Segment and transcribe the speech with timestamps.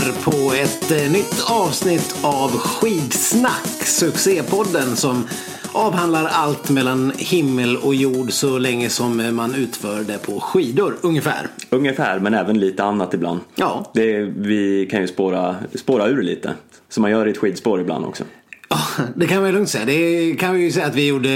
[0.00, 5.28] Lyssnar på ett eh, nytt avsnitt av Skidsnack, succépodden som
[5.72, 11.46] avhandlar allt mellan himmel och jord så länge som man utför det på skidor, ungefär.
[11.70, 13.40] Ungefär, men även lite annat ibland.
[13.54, 13.90] Ja.
[13.94, 16.54] Det, vi kan ju spåra, spåra ur lite.
[16.88, 18.24] Som man gör i ett skidspår ibland också.
[18.68, 18.78] Ja,
[19.16, 19.84] det kan man lugnt säga.
[19.84, 21.28] Det kan vi ju säga att vi gjorde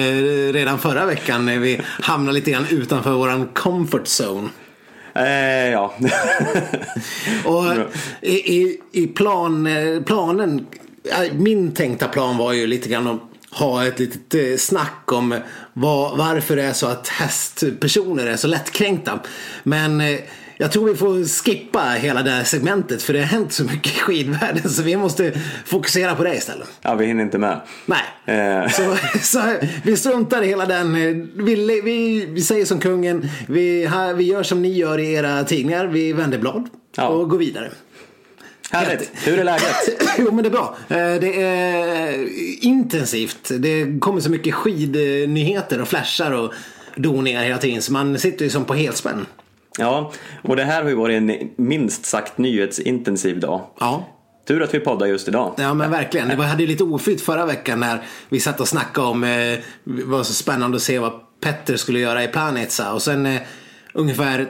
[0.53, 4.49] redan förra veckan när vi hamnade lite grann utanför våran comfort zone.
[5.15, 5.95] Eh, ja.
[7.45, 7.65] Och
[8.21, 10.67] i, i, plan, eh, planen,
[11.11, 15.41] eh, min tänkta plan var ju lite grann att ha ett litet eh, snack om
[15.73, 19.21] vad, varför det är så att hästpersoner är så lättkränkta.
[19.63, 20.03] Men
[20.57, 23.93] jag tror vi får skippa hela det här segmentet för det har hänt så mycket
[23.93, 25.33] i skidvärlden så vi måste
[25.67, 26.69] fokusera på det istället.
[26.83, 27.61] ja, vi hinner inte med.
[27.87, 28.69] Nej, Eh.
[28.71, 29.41] så, så
[29.85, 30.95] vi struntar i hela den.
[30.95, 35.13] eh, Vi, vi, vi säger som kungen, vi, här, vi gör som ni gör i
[35.13, 37.07] era tidningar, vi vänder blad Ja.
[37.09, 37.71] och går vidare.
[38.71, 39.11] Härligt.
[39.15, 39.75] Hur är läget?
[40.19, 40.77] Jo men det är bra.
[40.89, 42.29] Eh, Det är
[42.65, 43.51] intensivt.
[43.59, 46.53] Det kommer så mycket skidnyheter och flashar och
[46.97, 49.27] doningar hela tiden så man sitter ju som på helspänn.
[49.79, 53.61] Ja, och det här har ju varit en minst sagt nyhetsintensiv dag.
[53.81, 54.05] Ja.
[54.49, 55.55] Tur att vi poddar just idag.
[55.59, 56.29] Ja men verkligen.
[56.29, 59.59] Det var, hade ju lite oflyt förra veckan när vi satt och snackade om, eh,
[59.85, 63.41] var så spännande att se vad Petter skulle göra i Planetsa och sen eh,
[63.95, 64.47] ungefär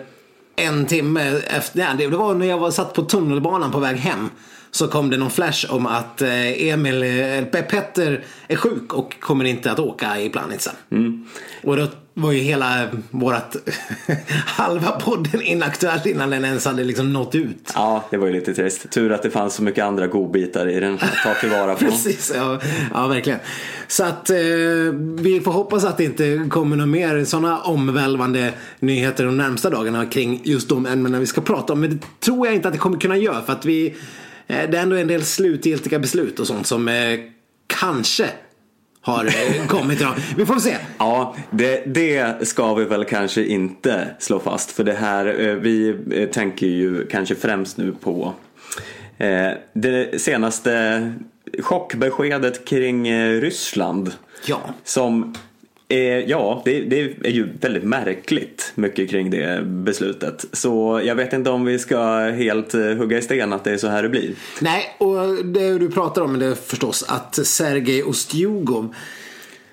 [0.57, 4.31] en timme efter, det var när jag var satt på tunnelbanan på väg hem.
[4.75, 9.21] Så kom det någon flash om att eh, Emil, eh, Pe- Petter är sjuk och
[9.21, 10.71] kommer inte att åka i Planetsa.
[11.63, 13.57] Och då var ju hela vårat
[14.47, 17.73] halva podden inaktuell innan den ens hade liksom nått ut.
[17.75, 18.91] Ja, det var ju lite trist.
[18.91, 21.85] Tur att det fanns så mycket andra godbitar i den att ta tillvara på.
[21.85, 22.61] Precis, ja,
[22.95, 23.39] ja verkligen.
[23.89, 24.37] Så att eh,
[25.19, 30.07] vi får hoppas att det inte kommer några mer sådana omvälvande nyheter de närmsta dagarna
[30.07, 31.81] kring just de ämnena vi ska prata om.
[31.81, 33.95] Men det tror jag inte att det kommer kunna göra för att vi,
[34.47, 37.21] det är ändå en del slutgiltiga beslut och sånt som eh,
[37.67, 38.31] kanske
[39.01, 40.15] har eh, kommit idag.
[40.37, 40.77] Vi får se.
[40.99, 44.71] Ja, det, det ska vi väl kanske inte slå fast.
[44.71, 48.33] För det här, eh, vi eh, tänker ju kanske främst nu på
[49.19, 51.13] eh, det senaste
[51.63, 54.13] chockbeskedet kring eh, Ryssland.
[54.47, 54.61] Ja.
[54.85, 55.35] Som
[56.03, 60.45] ja, det, det är ju väldigt märkligt mycket kring det beslutet.
[60.53, 63.77] Så jag vet inte om vi ska helt eh, hugga i sten att det är
[63.77, 64.35] så här det blir.
[64.61, 68.95] Nej, och det du pratar om är det förstås att Sergej Ostjugov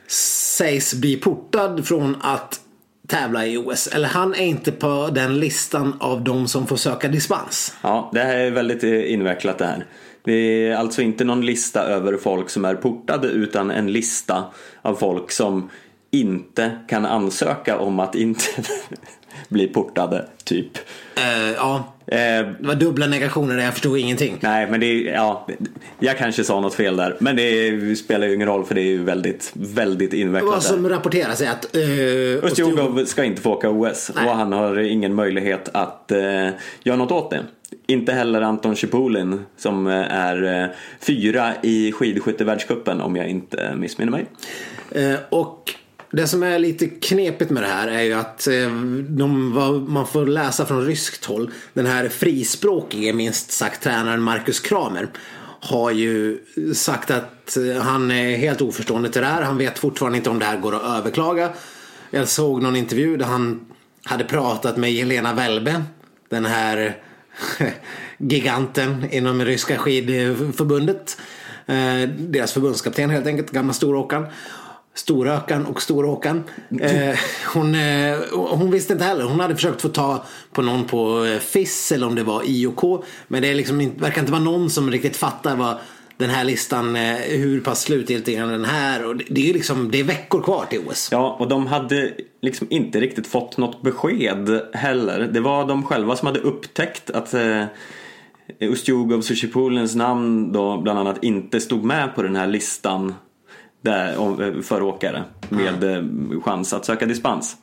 [0.07, 2.59] sägs bli portad från att
[3.07, 3.87] tävla i OS.
[3.87, 7.75] Eller han är inte på den listan av de som får söka dispens.
[7.81, 9.85] Ja, det här är väldigt eh, invecklat det här.
[10.23, 14.43] Det är alltså inte någon lista över folk som är portade utan en lista
[14.81, 15.69] av folk som
[16.11, 18.43] inte kan ansöka om att inte
[19.49, 20.77] bli portade, typ.
[21.15, 24.37] Eh, ja, Eh, det var dubbla negationer där jag förstod ingenting.
[24.41, 25.47] nej, men det är, ja,
[25.99, 27.17] jag kanske sa något fel där.
[27.19, 30.63] Men det spelar ju ingen roll för det är ju väldigt, väldigt Vad invecklat.
[30.63, 30.89] som där.
[30.89, 34.25] rapporteras är att eh, Ostjugov- Ustjugov ska inte få åka OS Nej.
[34.29, 36.47] och han har ingen möjlighet att eh,
[36.83, 37.43] göra något åt det.
[37.87, 40.69] Inte heller Anton Shipulin som eh, är eh,
[40.99, 44.25] fyra i skidskyttevärldscupen om jag inte missminner mig.
[44.91, 45.73] Eh, och
[46.11, 48.71] det som är lite knepigt med det här är ju att eh,
[49.09, 49.53] de,
[49.87, 51.51] man får läsa från ryskt håll.
[51.73, 55.09] Den här frispråkige minst sagt tränaren Marcus Kramer
[55.59, 56.39] har ju
[56.73, 59.41] sagt att eh, han är helt oförstående till det här.
[59.41, 61.49] Han vet fortfarande inte om det här går att överklaga.
[62.09, 63.65] Jag såg någon intervju där han
[64.03, 65.83] hade pratat med Jelena Välbe.
[66.29, 66.97] Den här
[68.17, 71.17] giganten inom ryska skidförbundet.
[71.65, 74.25] Eh, deras förbundskapten helt enkelt, gamla Storåkaren.
[74.93, 76.43] Storökan och Storåkan.
[76.81, 77.15] Eh,
[77.53, 79.23] hon, eh, hon visste inte heller.
[79.23, 83.05] Hon hade försökt få ta på någon på eh, FIS eller om det var IOK.
[83.27, 85.77] Men det är liksom, verkar inte vara någon som riktigt fattar vad
[86.17, 89.05] den här listan, eh, hur pass slutgiltig är den här.
[89.05, 91.09] Och det, det är liksom, det är veckor kvar till OS.
[91.11, 92.11] Ja, och de hade
[92.41, 95.19] liksom inte riktigt fått något besked heller.
[95.19, 97.63] Det var de själva som hade upptäckt att eh,
[98.59, 103.13] Ustjugovs och Chipulins namn då bland annat inte stod med på den här listan
[103.81, 104.13] där,
[104.57, 106.03] eh, för åkare med eh,
[106.41, 107.55] chans att söka dispens.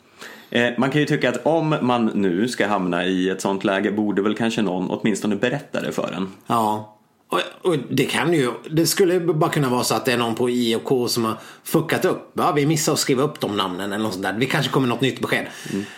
[0.50, 3.92] Eh, Man kan ju tycka att om man nu ska hamna i ett sånt läge
[3.92, 6.28] borde väl kanske någon åtminstone berätta det för en.
[6.46, 6.94] Ja.
[7.30, 10.34] Och, och det kan ju, det skulle bara kunna vara så att det är någon
[10.34, 11.34] på IOK som har
[11.64, 12.32] fuckat upp.
[12.34, 14.32] Ja, vi missade att skriva upp de namnen eller något sånt där.
[14.38, 15.46] Vi kanske kommer något nytt besked.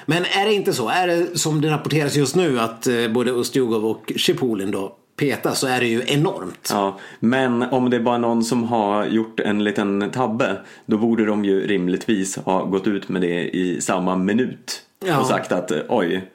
[0.06, 0.88] Men är det inte så?
[0.88, 5.66] Är det som det rapporteras just nu att både Ustjugov och Shipulin då petas så
[5.66, 6.68] är det ju enormt.
[6.72, 10.56] Ja, men om det är bara någon som har gjort en liten tabbe
[10.86, 15.20] då borde de ju rimligtvis ha gått ut med det i samma minut Ja.
[15.20, 16.30] och sagt att oj,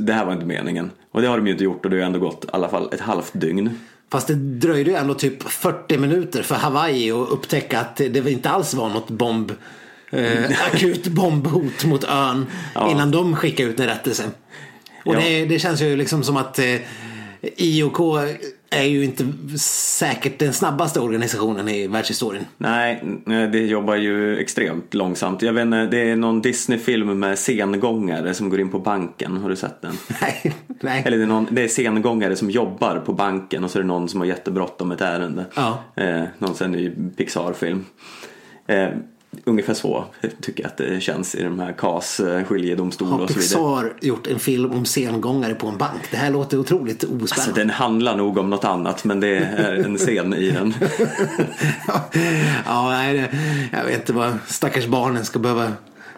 [0.00, 0.90] det här var inte meningen.
[1.12, 2.88] Och det har de ju inte gjort och det har ändå gått i alla fall
[2.92, 3.70] ett halvt dygn.
[4.12, 8.50] Fast det dröjde ju ändå typ 40 minuter för Hawaii att upptäcka att det inte
[8.50, 9.52] alls var något bomb,
[10.10, 10.44] eh,
[10.74, 12.90] akut bombhot mot ön Ja.
[12.90, 14.22] innan de skickade ut en rättelse.
[15.04, 15.20] Och Ja.
[15.20, 16.64] det, det känns ju liksom som att eh,
[17.40, 18.00] IOK
[18.70, 19.24] är ju inte
[19.58, 22.44] säkert den snabbaste organisationen i världshistorien.
[22.56, 25.42] Nej, det jobbar ju extremt långsamt.
[25.42, 29.36] Jag vet inte, det är någon Disney-film med sengångare som går in på banken.
[29.36, 29.94] Har du sett den?
[30.20, 31.02] Nej, nej.
[31.06, 33.88] Eller det är, någon, det är sengångare som jobbar på banken och så är det
[33.88, 35.44] någon som har jättebråttom ett ärende.
[35.54, 35.84] Ja.
[35.94, 37.84] Eh, någon sån ny Pixar-film.
[38.66, 38.88] Eh,
[39.44, 40.04] ungefär så
[40.40, 43.88] tycker jag att det känns i de här KAS, eh, skiljedomstol Har och så vidare.
[43.90, 46.00] Pixar gjort en film om sengångare på en bank?
[46.10, 47.24] Det här låter otroligt ospännande.
[47.34, 50.74] Alltså, den handlar nog om något annat men det är en scen i den.
[52.66, 53.30] ja, nej,
[53.72, 55.72] jag vet inte vad stackars barnen ska behöva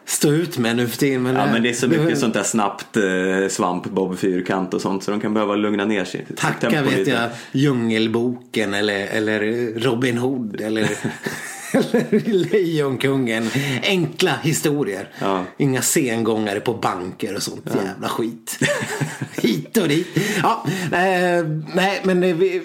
[0.04, 1.22] stå ut med nu för tiden.
[1.22, 4.74] Men, Ja det- men det är så mycket sånt där snabbt eh, svamp, bob, fyrkant
[4.74, 6.26] och sånt så de kan behöva lugna ner sig.
[6.36, 7.10] Tacka vet lite.
[7.10, 9.40] jag Djungelboken eller, eller
[9.80, 10.82] Robin Hood eller,
[11.72, 13.50] eller Lejonkungen.
[13.82, 15.08] Enkla historier.
[15.18, 15.44] Ja.
[15.58, 18.58] Inga sengångare på banker och sånt jävla skit.
[19.42, 20.08] Hit och dit.
[20.42, 21.44] Ja, nej,
[21.74, 22.62] nej men det,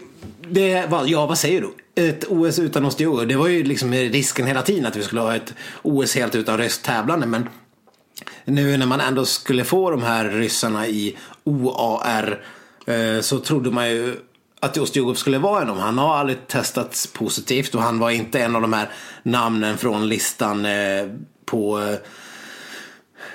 [0.49, 1.73] det var, ja vad säger du?
[2.07, 3.25] Ett OS utan osteoer.
[3.25, 6.57] Det var ju liksom risken hela tiden att vi skulle ha ett OS helt utan
[6.57, 7.25] rösttävlande.
[7.25, 7.49] Men
[8.45, 12.45] nu när man ändå skulle få de här ryssarna i OAR
[12.85, 14.15] eh, så trodde man ju
[14.65, 15.85] att Ustjugov skulle vara en av dem.
[15.85, 18.89] Han har aldrig testats positivt och han var inte en av de här
[19.23, 21.07] namnen från listan eh,
[21.45, 21.79] på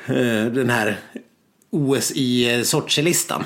[0.06, 1.00] eh, den här
[1.70, 3.44] OS i eh, Sochi-listan.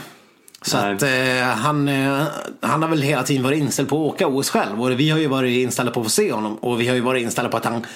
[0.63, 0.95] Så Nej.
[0.95, 2.23] att eh, han, eh,
[2.61, 4.83] han har väl hela tiden varit inställd på att åka OS själv.
[4.83, 6.57] Och vi har ju varit inställda på att få se honom.
[6.57, 7.87] Och vi har ju varit inställda på att han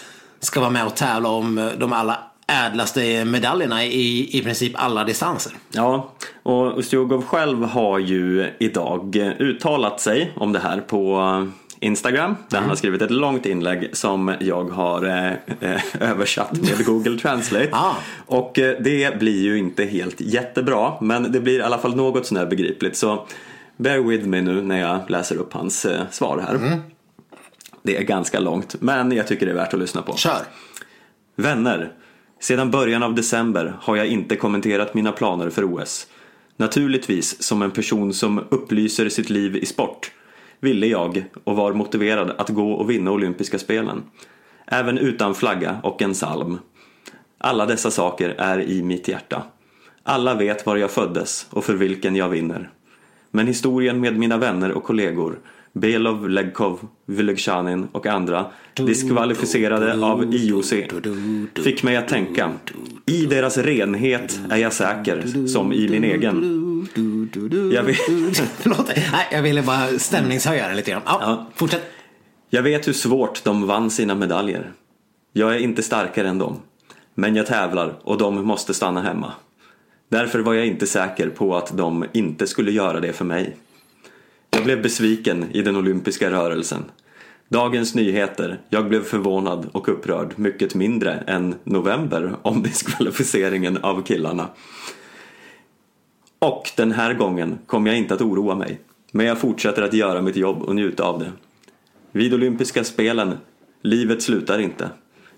[0.41, 2.19] ska vara med och tävla om eh, de alla
[2.49, 5.53] ädlaste medaljerna i, i princip alla distanser.
[5.73, 6.13] Ja,
[6.43, 11.49] och Ustjugov själv har ju idag uttalat sig om det här på
[11.81, 16.87] Instagram där han har skrivit ett långt inlägg som jag har eh, eh, översatt med
[16.87, 17.69] Google Translate.
[17.73, 17.95] Ah.
[18.27, 22.27] Och eh, det blir ju inte helt jättebra men det blir i alla fall något
[22.27, 23.27] sånär begripligt så
[23.77, 26.81] bear with me nu när jag läser upp hans eh, svar här.
[27.83, 30.17] Det är ganska långt men jag tycker det är värt att lyssna på.
[30.17, 30.41] Kör!
[31.37, 31.93] Vänner,
[32.41, 36.07] sedan början av december har jag inte kommenterat mina planer för OS.
[36.57, 40.13] Naturligtvis som en person som upplyser sitt liv i sport
[40.61, 44.03] ville jag och var motiverad att gå och vinna olympiska spelen.
[44.67, 46.59] Även utan flagga och en salm.
[47.39, 49.43] Alla dessa saker är i mitt hjärta.
[50.03, 52.71] Alla vet var jag föddes och för vilken jag vinner.
[53.31, 55.39] Men historien med mina vänner och kollegor
[55.73, 60.73] Belov, Legkov, Vylegzjanin och andra diskvalificerade av IOC
[61.65, 62.53] fick mig att tänka
[63.07, 66.69] i deras renhet är jag säker som i min egen.
[67.73, 67.97] Jag vet,
[68.59, 71.03] Förlåt, nej, jag ville bara stämningshöja den lite grann.
[71.07, 71.47] Ja, Ja.
[71.55, 71.83] fortsätt.
[72.51, 74.73] jag vet hur svårt de vann sina medaljer.
[75.33, 76.57] Jag är inte starkare än dem.
[77.15, 79.33] Men jag tävlar och de måste stanna hemma.
[80.09, 83.57] Därför var jag inte säker på att de inte skulle göra det för mig.
[84.59, 86.85] Jag blev besviken i den olympiska rörelsen.
[87.49, 94.49] Dagens nyheter, jag blev förvånad och upprörd mycket mindre än november om diskvalificeringen av killarna.
[96.39, 98.81] Och den här gången kommer jag inte att oroa mig.
[99.13, 101.33] Men jag fortsätter att göra mitt jobb och njuta av det.
[102.13, 103.35] Vid olympiska spelen,
[103.83, 104.89] livet slutar inte.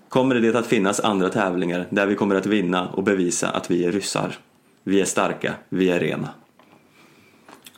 [0.09, 3.85] Kommer det att finnas andra tävlingar där vi kommer att vinna och bevisa att vi
[3.85, 4.35] är ryssar.
[4.83, 6.29] Vi är starka, vi är rena.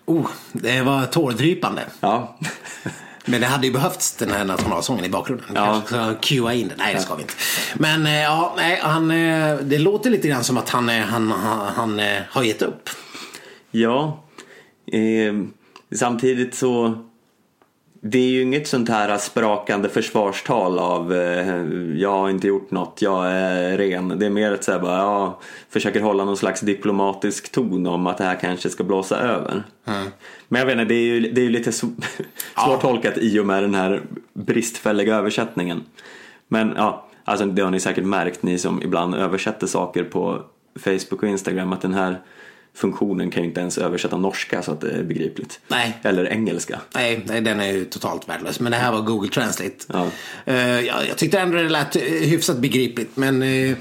[0.05, 1.81] Oh, det var tårdrypande.
[1.99, 2.37] Ja,
[3.25, 5.47] Men det hade ju behövts den här nationalsången i bakgrunden.
[5.55, 5.81] Ja.
[5.89, 6.77] kanske cuea in den.
[6.77, 7.33] Nej, det ska vi inte.
[7.75, 11.31] Men eh, ja, nej, han, eh, det låter lite grann som att han, eh, han,
[11.31, 12.89] han, han har gett upp.
[13.71, 14.19] ja.
[14.91, 15.33] Eh,
[15.95, 17.03] samtidigt så
[18.05, 21.63] det är ju inget sånt här sprakande försvarstal av eh,
[21.95, 24.19] jag har inte gjort något, jag är ren.
[24.19, 28.17] Det är mer så här bara, ja, försöker hålla någon slags diplomatisk ton om att
[28.17, 29.63] det här kanske ska blåsa över.
[30.47, 32.03] Men jag vet inte, det är ju, det är ju lite sv-
[32.65, 34.01] svårtolkat i och med den här
[34.33, 35.83] bristfälliga översättningen.
[36.47, 40.41] Men ja, alltså det har ni säkert märkt ni som ibland översätter saker på
[40.79, 42.21] Facebook och Instagram att den här
[42.75, 45.59] funktionen kan ju inte ens översätta norska så att det är begripligt.
[45.67, 45.97] Nej.
[46.03, 46.79] Eller engelska.
[46.95, 48.59] Nej, nej, den är ju totalt värdelös.
[48.59, 49.75] Men det här var Google Translate.
[49.87, 50.07] Ja.
[50.45, 53.17] Eh, jag, jag tyckte ändå det lät eh, hyfsat begripligt.
[53.17, 53.75] Men eh,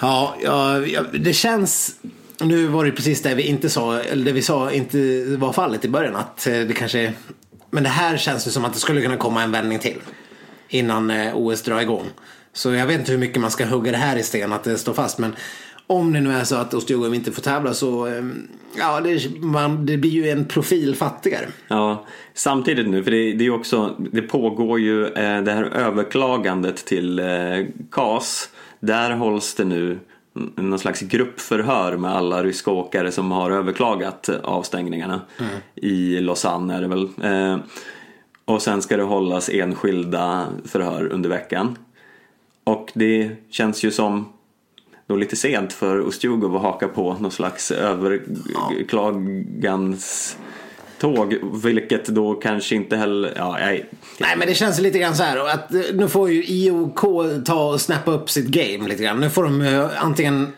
[0.00, 0.80] ja, ja,
[1.12, 1.96] det känns...
[2.40, 5.84] Nu var det precis det vi inte sa, eller det vi sa inte var fallet
[5.84, 6.16] i början.
[6.16, 7.12] Att det kanske...
[7.70, 9.98] Men det här känns ju som att det skulle kunna komma en vändning till.
[10.68, 12.06] Innan OS drar igång.
[12.52, 14.78] Så jag vet inte hur mycket man ska hugga det här i sten att det
[14.78, 15.18] står fast.
[15.18, 15.36] Men
[15.88, 18.24] om det nu är så att Ostjogov inte får tävla så eh,
[18.76, 21.46] ja, det, man, det blir ju en profil fattigare.
[21.68, 26.76] Ja, samtidigt nu, för det, det är också, det pågår ju eh, det här överklagandet
[26.76, 27.26] till eh,
[27.90, 28.50] CAS.
[28.80, 29.98] Där hålls det nu
[30.54, 35.50] någon slags gruppförhör med alla ryska åkare som har överklagat avstängningarna mm.
[35.74, 37.08] i Lausanne är det väl.
[37.22, 37.58] Eh,
[38.44, 41.76] och sen ska det hållas enskilda förhör under veckan.
[42.64, 44.32] Och det känns ju som
[45.08, 50.36] nog lite sent för Ustjugov att haka på någon slags överklagans
[50.98, 53.90] tåg, vilket då kanske inte heller, ja, nej.
[54.18, 57.00] Nej men det känns lite grann så här att eh, nu får ju IOK
[57.44, 59.20] ta och snappa upp sitt game lite grann.
[59.20, 60.52] Nu får de eh, antingen,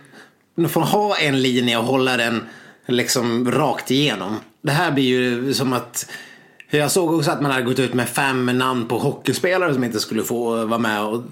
[0.54, 2.42] nu får de ha en linje och hålla den
[2.86, 4.36] liksom rakt igenom.
[4.62, 6.10] Det här blir ju som att
[6.78, 10.00] jag såg också att man hade gått ut med fem namn på hockeyspelare som inte
[10.00, 11.22] skulle få vara med och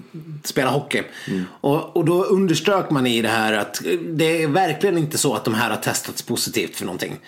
[0.43, 1.03] spela hockey.
[1.27, 1.43] Mm.
[1.61, 5.45] Och, och då underströk man i det här att det är verkligen inte så att
[5.45, 7.19] de här har testats positivt för någonting.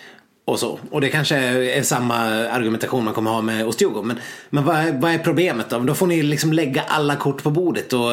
[0.45, 0.79] Och så.
[0.91, 2.15] Och det kanske är samma
[2.47, 4.03] argumentation man kommer ha med Ostjogo.
[4.03, 5.79] Men, men vad, är, vad är problemet då?
[5.79, 8.11] Då får ni liksom lägga alla kort på bordet och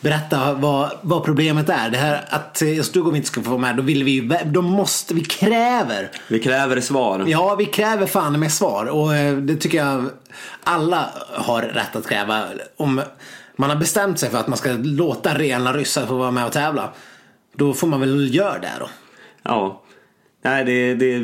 [0.00, 1.90] berätta vad, vad problemet är.
[1.90, 5.24] Det här att Stugov inte ska få vara med, då vill vi då måste, vi
[5.24, 6.10] kräver.
[6.28, 7.24] Vi kräver svar.
[7.26, 8.86] Ja, vi kräver fan med svar.
[8.86, 10.10] Och eh, det tycker jag
[10.64, 12.44] alla har rätt att kräva.
[12.76, 13.02] Om
[13.56, 16.52] man har bestämt sig för att man ska låta rena ryssar få vara med och
[16.52, 16.90] tävla.
[17.56, 18.88] Då får man väl göra det då.
[19.42, 19.82] Ja.
[20.42, 21.20] Nej, det, det är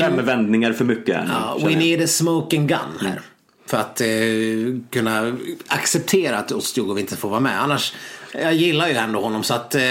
[0.00, 1.16] fem we, vändningar för mycket.
[1.16, 3.20] Här ja, we need a smoking gun här.
[3.64, 3.70] Mm.
[3.70, 7.62] För att eh, kunna acceptera att Ostjogov inte får vara med.
[7.62, 7.94] Annars,
[8.32, 9.82] jag gillar ju ändå honom så att eh,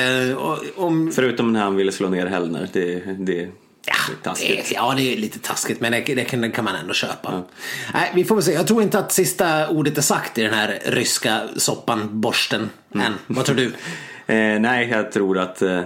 [0.76, 1.12] om...
[1.16, 2.70] Förutom när han ville slå ner Hellner.
[2.74, 3.50] Det, det,
[3.86, 6.94] Ja, det, ja, det är lite taskigt men det, det, kan, det kan, man ändå
[6.94, 7.32] köpa.
[7.32, 7.48] Ja.
[7.94, 8.54] Nej, vi får väl se.
[8.54, 13.08] Jag tror inte att sista ordet är sagt i den här ryska soppan, borsten, mm.
[13.08, 13.14] än.
[13.28, 13.66] Vad tror du?
[14.34, 15.78] eh, nej, jag tror att eh,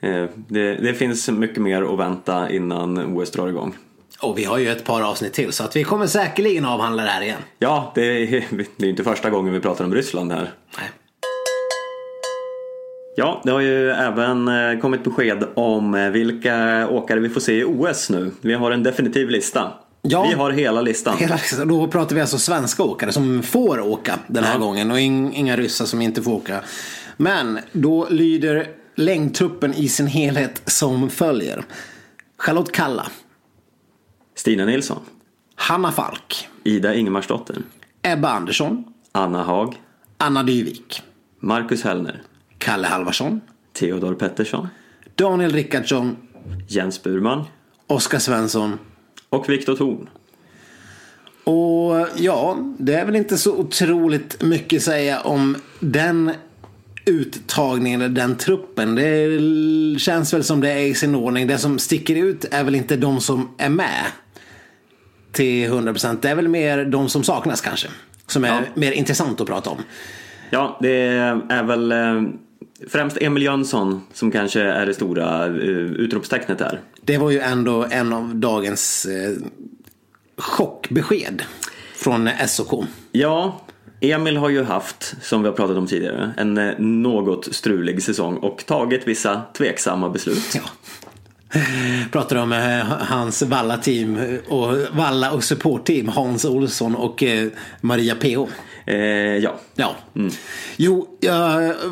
[0.00, 3.76] eh, det, det, finns mycket mer att vänta innan OS drar igång.
[4.24, 7.08] Och vi har ju ett par avsnitt till så att vi kommer säkerligen avhandla det
[7.08, 7.40] här igen.
[7.58, 8.44] Ja, det är,
[8.76, 10.52] det är inte första gången vi pratar om Ryssland här.
[10.78, 10.90] Nej.
[13.16, 17.52] Ja, det har ju även eh, kommit besked om eh, vilka åkare vi får se
[17.52, 18.30] i OS nu.
[18.40, 19.72] Vi har en definitiv lista.
[20.02, 21.16] Ja, vi har hela listan.
[21.18, 21.68] Hela listan.
[21.68, 24.58] Då pratar vi alltså svenska åkare som får åka den här ja.
[24.58, 26.60] gången och inga ryssar som inte får åka.
[27.16, 31.64] Men då lyder längdtruppen i sin helhet som följer.
[32.38, 33.06] Charlotte Kalla,
[34.34, 35.00] Stina Nilsson.
[35.54, 36.48] Hanna Falk.
[36.64, 37.62] Ida Ingemarsdotter.
[38.02, 38.84] Ebba Andersson.
[39.12, 39.74] Anna Hag.
[40.18, 41.02] Anna Dyvik.
[41.40, 42.22] Marcus Hellner.
[42.58, 43.40] Kalle Halvarsson.
[43.72, 44.68] Theodor Pettersson.
[45.14, 46.16] Daniel Rickardsson.
[46.68, 47.44] Jens Burman.
[47.86, 48.78] Oskar Svensson.
[49.28, 50.08] Och Viktor Thorn.
[51.44, 56.32] Och ja, det är väl inte så otroligt mycket att säga om den
[57.06, 58.94] uttagningen, eller den truppen.
[58.94, 61.46] Det känns väl som det är i sin ordning.
[61.46, 64.04] Det som sticker ut är väl inte de som är med
[65.34, 66.18] till 100%.
[66.20, 67.88] Det är väl mer de som saknas kanske.
[68.26, 68.60] Som är ja.
[68.74, 69.78] mer intressant att prata om.
[70.50, 70.96] Ja, det
[71.48, 72.22] är väl eh,
[72.88, 76.80] främst Emil Jönsson som kanske är det stora eh, utropstecknet här.
[77.00, 79.36] Det var ju ändå en av dagens eh,
[80.38, 81.42] chockbesked
[81.94, 82.84] från SOK.
[83.12, 83.60] Ja,
[84.00, 86.54] Emil har ju haft, som vi har pratat om tidigare, en
[87.02, 90.54] något strulig säsong och tagit vissa tveksamma beslut.
[90.54, 90.62] Ja.
[92.12, 97.48] Pratar om eh, hans Valla-team och Valla och supportteam Hans Olsson och eh,
[97.80, 98.48] Maria PH.
[98.86, 98.96] Eh,
[99.36, 99.54] ja.
[99.74, 99.96] ja.
[100.16, 100.32] Mm.
[100.76, 101.08] Jo,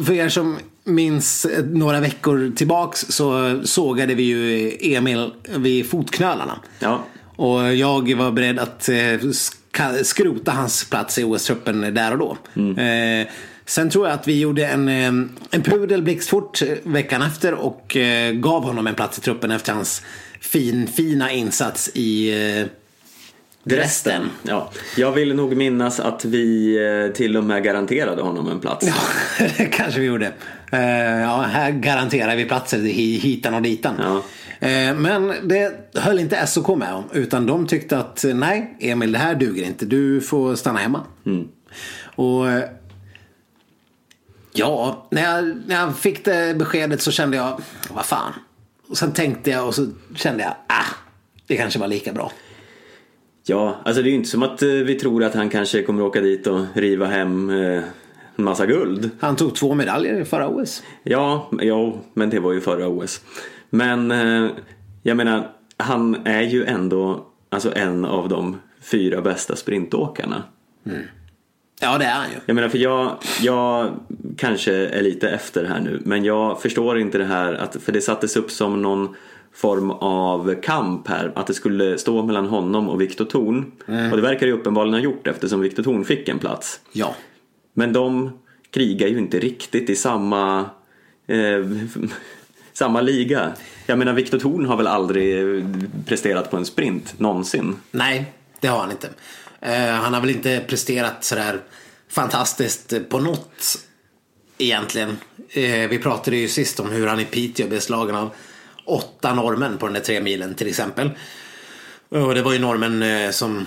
[0.07, 6.59] för er som minns några veckor tillbaks så sågade vi ju Emil vid fotknölarna.
[6.79, 7.05] Ja.
[7.37, 8.89] Och jag var beredd att
[10.03, 12.37] skrota hans plats i OS-truppen där och då.
[12.55, 12.79] Mm.
[13.21, 13.29] Eh,
[13.73, 15.07] sen tror jag att vi gjorde en, eh,
[15.51, 20.03] en pudel blixtfort veckan efter och eh, gav honom en plats i truppen efter hans
[20.41, 22.67] fin, fina insats i eh,
[23.65, 24.23] Dresden.
[24.43, 28.87] Ja, jag vill nog minnas att vi eh, till och med garanterade honom en plats.
[28.87, 30.33] Ja, det kanske vi gjorde.
[30.71, 33.95] Ja, här garanterar vi platser hitan och ditan.
[33.99, 34.23] Ja.
[34.95, 37.05] Men det höll inte SOK med om.
[37.13, 39.87] Utan de tyckte att nej, Emil det här duger inte.
[39.87, 41.01] Du får stanna hemma.
[41.27, 41.49] Mm.
[42.15, 42.47] Och
[44.53, 48.33] Ja, när jag, när jag fick det beskedet så kände jag, vad fan.
[48.89, 50.95] Och sen tänkte jag och så kände jag, ah,
[51.47, 52.33] det kanske var lika bra.
[53.45, 56.21] Ja, alltså det är ju inte som att vi tror att han kanske kommer åka
[56.21, 57.51] dit och riva hem
[58.37, 59.11] en massa guld.
[59.21, 60.83] Han tog två medaljer i förra OS.
[61.03, 63.21] Ja, ja, men det var ju förra OS.
[63.71, 64.51] Men eh,
[65.03, 70.43] jag menar, han är ju ändå alltså en av de fyra bästa sprintåkarna.
[70.87, 71.03] Mm.
[71.83, 72.37] Ja, det är han ju.
[72.47, 73.91] Jag menar för jag, jag
[74.37, 78.01] kanske är lite efter här nu men jag förstår inte det här att, för det
[78.01, 79.15] sattes upp som någon
[79.55, 81.33] form av kamp här.
[81.35, 83.73] Att det skulle stå mellan honom och Viktor Thorn.
[83.87, 86.81] Och det verkar ju uppenbarligen ha gjort eftersom Viktor Thorn fick en plats.
[86.93, 87.15] Ja.
[87.75, 88.39] Men de
[88.71, 90.61] krigar ju inte riktigt i samma,
[91.27, 91.67] eh,
[92.73, 93.53] samma liga.
[93.87, 95.45] Jag menar Viktor Thorn har väl aldrig
[96.07, 97.77] presterat på en sprint någonsin.
[97.91, 99.09] Nej, det har han inte.
[99.63, 101.61] Eh, han har väl inte presterat sådär
[102.09, 103.79] fantastiskt på något
[104.59, 105.19] egentligen.
[105.51, 108.31] Eh, vi pratade ju sist om hur han i Piteå blev slagen av
[108.85, 111.11] åtta norrmän på den där tre milen till exempel.
[112.09, 113.67] Och det var ju norrmän eh, som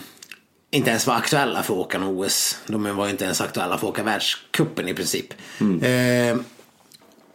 [0.71, 2.57] inte ens var aktuella för att åka någon OS.
[2.67, 5.33] De var inte ens aktuella för att åka världskuppen i princip.
[5.81, 6.37] Eh,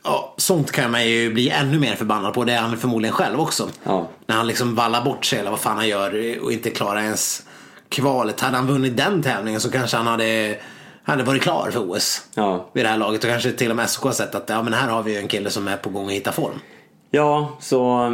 [0.07, 2.45] Ja, sånt kan man ju bli ännu mer förbannad på.
[2.45, 3.69] Det är han förmodligen själv också.
[3.83, 4.11] Ja.
[4.27, 7.43] När han liksom vallar bort sig eller vad fan han gör och inte klarar ens
[7.89, 8.41] kvalet.
[8.41, 10.57] Hade han vunnit den tävlingen så kanske han hade,
[11.05, 12.23] hade varit klar för OS.
[12.35, 12.71] Ja.
[12.73, 14.89] Vid det här laget och kanske till och med har sett att ja, men här
[14.89, 16.61] har vi ju en kille som är på gång att hitta form.
[17.11, 18.13] ja, så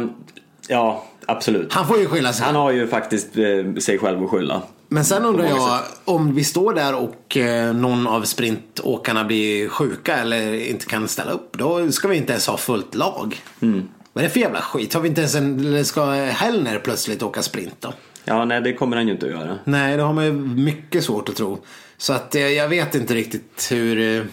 [0.67, 1.73] ja, absolut.
[1.73, 2.45] Han får ju skylla sig.
[2.45, 4.61] Han har ju faktiskt eh, sig själv att skylla.
[4.87, 10.17] Men sen undrar jag om vi står där och eh, någon av sprintåkarna blir sjuka
[10.17, 11.57] eller inte kan ställa upp.
[11.57, 13.41] Då ska vi inte ens ha fullt lag.
[13.61, 13.87] Mm.
[14.13, 14.93] Vad är det för jävla skit?
[14.93, 17.93] Har vi inte ens en, eller ska Hellner plötsligt åka sprint då?
[18.25, 19.57] Ja, nej det kommer han ju inte att göra.
[19.63, 21.59] Nej, det har man ju mycket svårt att tro.
[22.01, 24.19] Så att eh, jag vet inte riktigt hur...
[24.19, 24.25] eh,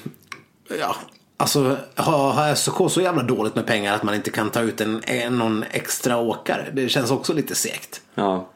[0.81, 0.97] Ja,
[1.37, 4.81] alltså har, har SOK så jävla dåligt med pengar att man inte kan ta ut
[4.81, 6.69] en, en, någon extra åkare?
[6.73, 8.01] Det känns också lite segt.
[8.15, 8.49] Ja,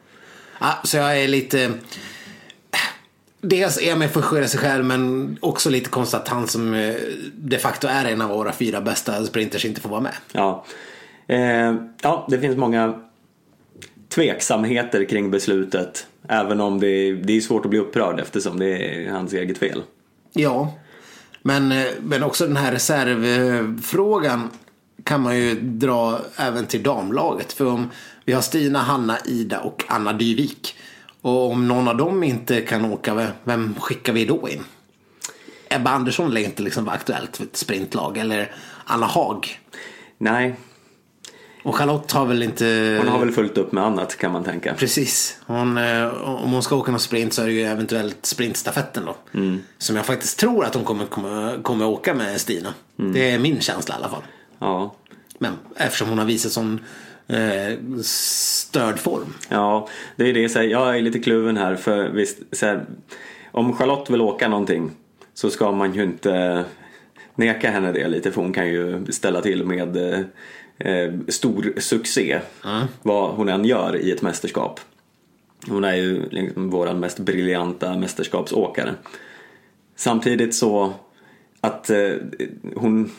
[0.60, 1.72] Ja, så jag är lite...
[3.40, 6.94] Dels Emil får skylla sig själv men också lite konstigt att han som eh,
[7.34, 10.14] de facto är en av våra fyra bästa sprinters inte får vara med.
[10.32, 10.64] ja.
[11.26, 13.00] Eh, ja, det finns många
[14.08, 16.06] tveksamheter kring beslutet.
[16.28, 19.82] Även om det, det är svårt att bli upprörd eftersom det är hans eget fel.
[20.32, 20.74] Ja,
[21.42, 24.50] men, eh, men också den här reservfrågan
[25.04, 27.52] kan man ju dra även till damlaget.
[27.52, 27.90] För om
[28.24, 30.76] vi har Stina, Hanna, Ida och Anna Dyvik.
[31.20, 34.64] Och om någon av dem inte kan åka, vem skickar vi då in?
[35.68, 38.18] Ebba Andersson lär inte liksom vara aktuellt för ett sprintlag.
[38.18, 38.52] Eller
[38.84, 39.58] Anna Haag.
[40.18, 40.54] Nej,
[41.62, 42.96] Och Charlotte har väl inte...
[42.98, 44.74] hon har väl fullt upp med annat kan man tänka.
[44.74, 45.38] Precis.
[45.46, 49.16] Hon, eh, om hon ska åka någon sprint så är det ju eventuellt sprintstafetten då.
[49.78, 52.74] Som jag faktiskt tror att hon kommer, kommer, kommer åka med Stina.
[52.96, 54.22] Det är min känsla i alla fall.
[54.58, 54.94] Ja,
[55.38, 56.80] Men eftersom hon har visat sån
[57.28, 59.34] eh, störd form.
[59.48, 60.48] Ja, det är det.
[60.48, 62.84] Så här, jag är lite kluven här för visst, här,
[63.50, 64.90] om Charlotte vill åka någonting
[65.34, 66.64] så ska man ju inte
[67.34, 69.96] neka henne det lite för hon kan ju ställa till med
[70.78, 72.40] eh, stor succé
[73.02, 74.80] vad hon än gör i ett mästerskap.
[75.68, 78.94] Hon är ju liksom våran mest briljanta mästerskapsåkare.
[79.96, 80.92] Samtidigt så
[81.60, 82.12] att eh,
[82.74, 83.10] hon,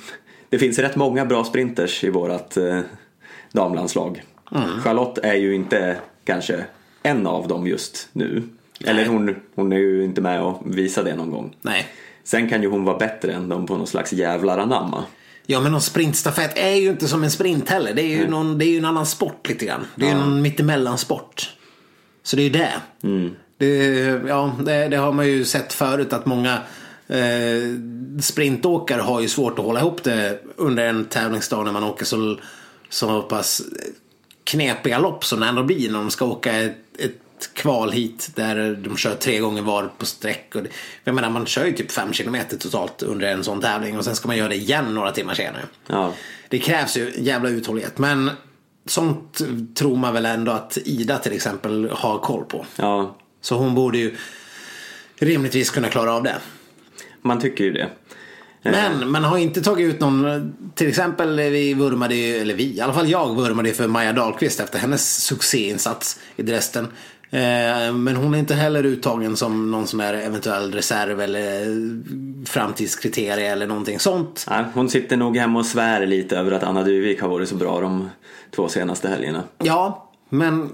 [0.50, 2.80] det finns rätt många bra sprinters i vårat eh,
[3.52, 4.24] damlandslag.
[4.84, 6.66] Charlotte är ju inte kanske
[7.04, 8.44] en av dem just nu.
[8.86, 11.56] Eller hon, hon är ju inte med och visar det någon gång.
[11.62, 11.88] Nej.
[12.24, 15.04] Sen kan ju hon vara bättre än dem på någon slags jävlar anamma.
[15.46, 17.94] Ja men någon sprintstafett är ju inte som en sprint heller.
[17.94, 19.86] Det är ju, någon, det är en annan sport lite grann.
[19.96, 21.50] Det är ju någon mittemellan-sport.
[22.24, 22.74] Så det är ju det.
[23.58, 26.58] det ja, det, det har man ju sett förut att många
[27.08, 27.78] eh,
[28.22, 32.38] sprintåkare har ju svårt att hålla ihop det under en tävlingsdag när man åker så,
[32.90, 33.62] så pass
[34.44, 38.76] knepiga lopp som det ändå blir när de ska åka ett, ett kval hit där
[38.84, 40.56] de kör tre gånger var på sträck.
[40.56, 40.70] Och det,
[41.04, 44.16] jag menar man kör ju typ fem kilometer totalt under en sån tävling och sen
[44.16, 45.64] ska man göra det igen några timmar senare.
[45.88, 46.14] Ja.
[46.50, 48.32] Det krävs ju jävla uthållighet men
[48.86, 49.42] sånt
[49.76, 52.66] tror man väl ändå att Ida till exempel har koll på.
[52.76, 54.16] ja, Så hon borde ju
[55.16, 56.36] rimligtvis kunna klara av det.
[57.22, 57.90] man tycker ju det.
[58.66, 62.82] Men man har inte tagit ut någon, till exempel vi vurmade ju, eller vi, i
[62.82, 66.88] alla fall jag vurmade ju för Maja Dahlqvist efter hennes succéinsats i Dresden.
[67.34, 71.66] Eh, Men hon är inte heller uttagen som någon sån där eventuell reserv eller
[72.46, 74.46] framtidskriterie eller någonting sånt.
[74.50, 77.56] Nej, hon sitter nog hemma och svär lite över att Anna Duvik har varit så
[77.56, 78.10] bra de
[78.56, 79.44] två senaste helgerna.
[79.58, 80.70] Ja, men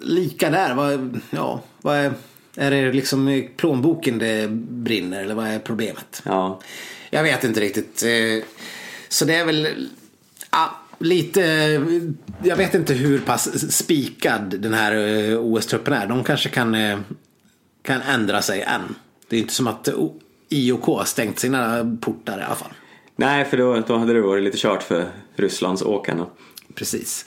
[0.00, 2.12] lika där, vad, ja, vad är,
[2.56, 6.22] är det liksom i plånboken det brinner eller vad är problemet?
[6.24, 6.60] Ja,
[7.10, 8.02] Jag vet inte riktigt.
[8.02, 8.44] Eh,
[9.08, 9.88] Så det är väl
[10.50, 11.40] ja, lite...
[12.42, 16.06] Jag vet inte hur pass spikad den här eh, OS-truppen är.
[16.06, 16.98] De kanske kan, eh,
[17.82, 18.94] kan ändra sig än.
[19.28, 19.88] Det är inte som att
[20.48, 22.72] IOK har stängt sina portar i alla fall.
[23.16, 26.26] nej för då, då hade det varit lite kört för Rysslands åkarna.
[26.74, 27.26] Precis.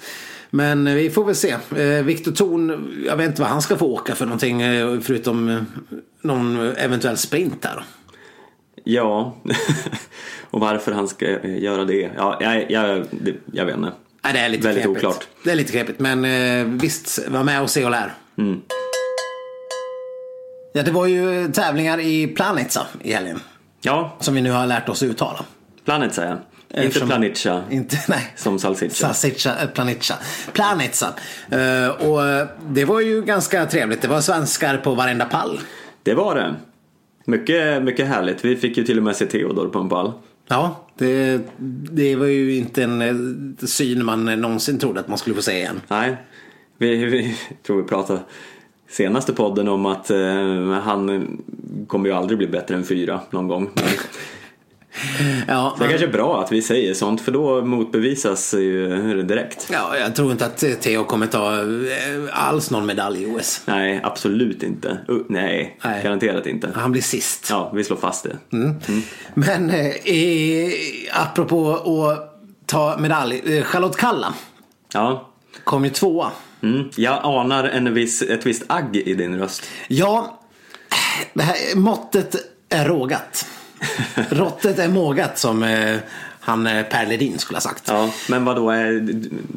[0.49, 1.57] Men eh, vi får väl se.
[2.03, 4.61] Viktor Thorn, jag vet inte vad han ska få åka för någonting
[5.01, 5.65] förutom
[6.21, 7.83] någon eventuell sprint här.
[8.85, 9.35] Ja,
[10.51, 12.11] och varför han ska eh, göra det?
[12.17, 13.05] Ja, jag, jag,
[13.53, 13.91] jag vet inte.
[14.23, 15.05] Nej, det är lite Väldigt knepigt.
[15.05, 15.27] oklart.
[15.43, 18.13] Det är lite knepigt, men eh, visst, var med och se och lär.
[18.37, 18.61] Mm.
[20.73, 23.39] Ja, det var ju tävlingar i Planitza i helgen.
[23.81, 25.45] Ja, Som vi nu har lärt oss uttala.
[25.85, 26.85] Planet säger jag.
[26.85, 28.33] Inte Planica Inte, nej.
[28.35, 29.07] som Salsiccia.
[29.07, 30.15] Sasica, eh, Planitza.
[30.53, 31.13] Planitza.
[31.51, 34.01] Eh, och eh, det var ju ganska trevligt.
[34.01, 35.59] Det var svenskar på varenda pall.
[36.03, 36.55] Det var det.
[37.25, 38.45] Mycket, mycket härligt.
[38.45, 40.11] Vi fick ju till och med se Theodor på en pall.
[40.47, 41.41] Ja, det,
[41.91, 45.57] det var ju inte en eh, syn man någonsin trodde att man skulle få se
[45.57, 45.81] igen.
[45.87, 46.17] Nej,
[46.77, 48.19] vi, vi tror vi pratade
[48.89, 51.27] senaste podden om att eh, han
[51.87, 53.69] kommer ju aldrig bli bättre än fyra någon gång.
[55.19, 59.21] Men Ja, det är kanske är bra att vi säger sånt för då motbevisas ju
[59.23, 59.67] direkt.
[59.71, 63.61] ja, jag tror inte att Theo kommer ta eh, alls någon medalj i OS.
[63.65, 64.97] Nej, absolut inte.
[65.09, 66.03] Uh, nej, Nej.
[66.03, 66.69] garanterat inte.
[66.75, 67.47] Han blir sist.
[67.49, 68.37] Ja, vi slår fast det.
[69.33, 71.73] Men eh, i, apropå
[72.09, 72.31] att
[72.65, 73.57] ta medalj.
[73.57, 74.33] eh, Charlotte Kalla
[74.93, 75.29] Ja,
[75.63, 76.31] kom ju tvåa.
[76.63, 76.89] mm.
[76.95, 79.63] jag anar en viss, ett visst agg i din röst.
[79.87, 80.39] Ja,
[81.33, 82.35] det här måttet
[82.69, 83.45] är rågat.
[84.29, 85.97] Råttet är mågat som eh,
[86.39, 87.83] han eh, Per Ledin skulle ha sagt.
[87.87, 88.99] Ja, men vad då är,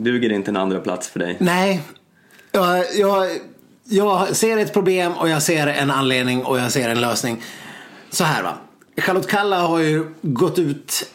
[0.02, 1.36] duger inte en andra plats för dig?
[1.40, 1.80] Nej,
[2.52, 3.30] jag, jag,
[3.84, 7.42] jag ser ett problem och jag ser en anledning och jag ser en lösning.
[8.10, 8.54] Så här va.
[8.96, 11.10] Charlotte Kalla har ju gått ut,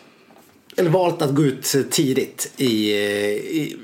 [0.78, 3.78] eller valt att gå ut tidigt i, i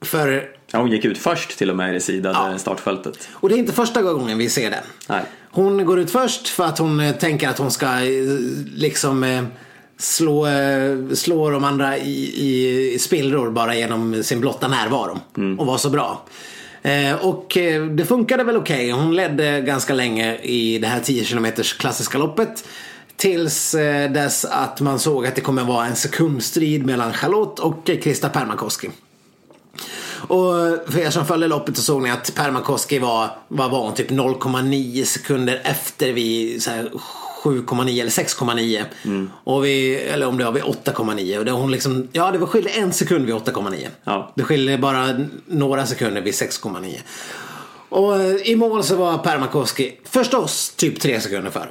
[0.00, 2.58] för Ja, hon gick ut först till och med i det sidade Ja.
[2.58, 3.28] startfältet.
[3.32, 4.82] Och det är inte första gången vi ser det.
[5.08, 5.22] Nej.
[5.52, 8.22] Hon går ut först för att hon eh, tänker att hon ska eh,
[8.74, 9.44] liksom eh,
[9.98, 10.46] slå,
[11.14, 15.20] slå de andra i, i spillror bara genom sin blotta närvaro.
[15.58, 16.24] Och vara så bra.
[17.20, 17.56] Och
[17.90, 18.90] det funkade väl okej.
[18.90, 21.46] Hon ledde ganska länge i det här 10 km
[21.78, 22.64] klassiska loppet.
[23.16, 23.72] Tills
[24.10, 28.90] dess att man såg att det kommer vara en sekundstrid mellan Charlotte och Krista Permakoski.
[30.20, 30.54] Och
[30.92, 34.10] för er som följde loppet så såg ni att Permakoski var, vad var hon, typ
[34.10, 36.06] 0,9 sekunder efter
[36.70, 36.90] här
[37.44, 38.84] 7,9 eller 6,9.
[39.44, 41.38] Och vi, eller om det var vid 8,9.
[41.38, 43.88] Och det, hon liksom, ja det var skilde en sekund vid 8,9.
[44.04, 44.32] Ja.
[44.36, 46.98] Det skilde bara några sekunder vid 6,9.
[47.88, 51.68] Och eh, i mål så var Permakoski förstås typ tre sekunder före.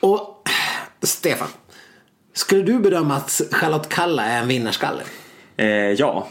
[0.00, 0.48] Och
[1.02, 1.48] Stefan,
[2.34, 5.02] skulle du bedöma att Charlotte Kalla är en vinnarskalle?
[5.56, 6.28] Eh, ja.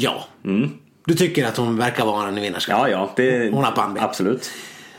[0.00, 0.24] Ja.
[1.06, 2.90] Du tycker att hon verkar vara en vinnarskalle?
[2.90, 4.04] ja, ja, det, Hon har pannben.
[4.04, 4.50] absolut.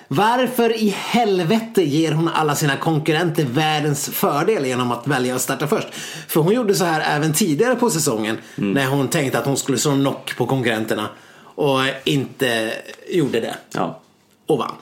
[0.07, 5.67] Varför i helvete ger hon alla sina konkurrenter världens fördel genom att välja att starta
[5.67, 5.87] först?
[6.27, 9.77] För hon gjorde så här även tidigare på säsongen när hon tänkte att hon skulle
[9.77, 11.09] slå knock på konkurrenterna
[11.41, 12.73] och inte
[13.09, 13.99] gjorde det Ja.
[14.45, 14.75] och vann.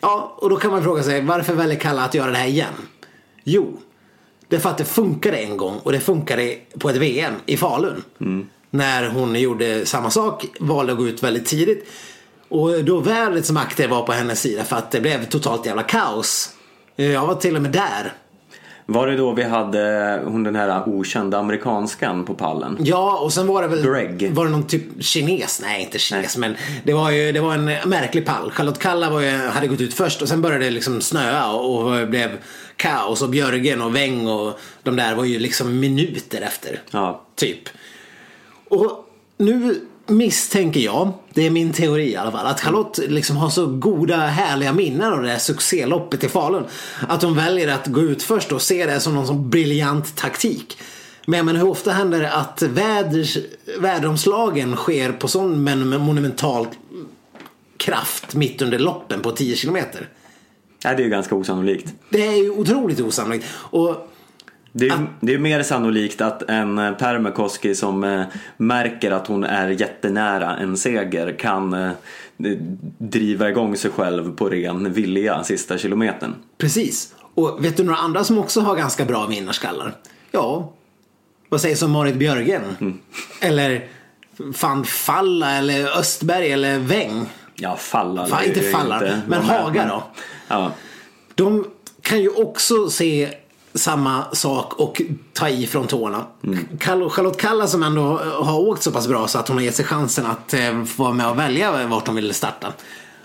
[0.00, 2.72] Ja, och då kan man fråga sig varför väljer Kalla att göra det här igen?
[3.44, 3.76] Jo,
[4.48, 7.56] det är för att det funkade en gång och det funkade på ett VM i
[7.56, 8.02] Falun.
[8.70, 11.88] När hon gjorde samma sak, valde att gå ut väldigt tidigt.
[12.48, 16.50] Och då vädrets makter var på hennes sida för att det blev totalt jävla kaos.
[16.96, 18.12] Jag var till och med där.
[18.90, 22.76] Var det då vi hade hon den här okända amerikanskan på pallen?
[22.80, 23.82] Ja, och sen var det väl...
[23.82, 24.34] Greg.
[24.34, 25.60] Var det någon typ kines?
[25.62, 28.50] Nej, inte kines, men det var ju det var en märklig pall.
[28.50, 32.00] Charlotte Kalla var ju, hade gått ut först och sen började det liksom snöa och,
[32.00, 32.30] och blev
[32.76, 36.82] kaos och Björgen och Weng och de där var ju liksom minuter efter.
[36.90, 37.22] Ja.
[37.36, 37.68] Typ.
[38.68, 39.04] Och
[39.36, 43.66] nu misstänker jag, det är min teori i alla fall, att Charlotte liksom har så
[43.66, 46.64] goda härliga minnen av det här succéloppet i Falun.
[47.08, 50.78] Att hon väljer att gå ut först och se det som någon sån briljant taktik.
[51.26, 53.38] Men, men hur ofta händer det att väders,
[53.78, 56.66] väderomslagen sker på sån men monumental
[57.76, 60.08] kraft mitt under loppen på 10 kilometer?
[60.82, 61.94] Ja, det är ju ganska osannolikt.
[62.10, 63.46] Det är ju otroligt osannolikt.
[63.52, 64.08] Och
[64.78, 68.22] Det är, det är mer sannolikt att en eh, Permakoski som eh,
[68.56, 71.90] märker att hon är jättenära en seger kan eh,
[72.98, 76.34] driva igång sig själv på ren vilja sista kilometern.
[76.58, 77.14] Precis.
[77.34, 79.94] Och vet du några andra som också har ganska bra vinnarskallar?
[80.30, 80.72] Ja,
[81.48, 82.62] vad sägs om Marit Björgen?
[82.80, 82.98] Mm.
[83.40, 83.88] Eller
[84.36, 87.26] van Falla eller Östberg eller Weng?
[87.54, 88.26] Ja, falla.
[88.26, 90.02] Fan, inte Falla, inte men Haga då?
[90.48, 90.72] Ja.
[91.34, 91.64] De
[92.02, 93.34] kan ju också se
[93.74, 95.02] samma sak och
[95.32, 96.26] ta i från tårna.
[96.78, 99.74] Kall- Charlotte Kalla som ändå har åkt så pass bra så att hon har gett
[99.76, 102.72] sig chansen att eh, få vara med och välja vart hon vill starta.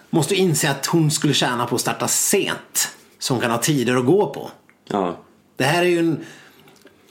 [0.10, 2.90] Måste inse att hon skulle tjäna på att starta sent.
[3.20, 4.50] Så hon kan ha tider att gå på.
[4.90, 5.18] ja.
[5.58, 6.20] Det här är ju en...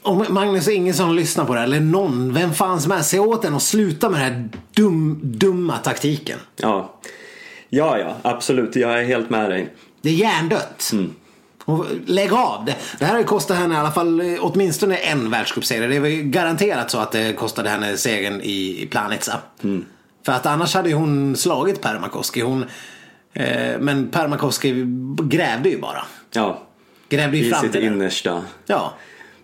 [0.01, 3.41] Om Magnus Ingesson lyssnar på det här, eller någon, vem fan som helst, säg åt
[3.41, 6.39] den och sluta med den här dum, dumma taktiken.
[6.55, 6.93] Ja.
[7.69, 8.75] ja, ja, absolut.
[8.75, 9.73] Jag är helt med dig.
[10.01, 10.91] Det är hjärndött.
[11.65, 12.65] Och lägg av.
[12.65, 15.87] Det, det här har ju kostat henne i alla fall eh, åtminstone en världscupseger.
[15.87, 19.39] Det ju garanterat så att det kostade henne segern i, i Planitza.
[20.25, 22.41] För att annars hade ju hon slagit Permakoski.
[22.41, 22.65] Hon,
[23.33, 24.85] eh, men Permakoski
[25.23, 26.05] grävde ju bara.
[26.31, 26.61] Ja,
[27.09, 28.41] Grävde ju i fram sitt det innersta.
[28.65, 28.93] Ja.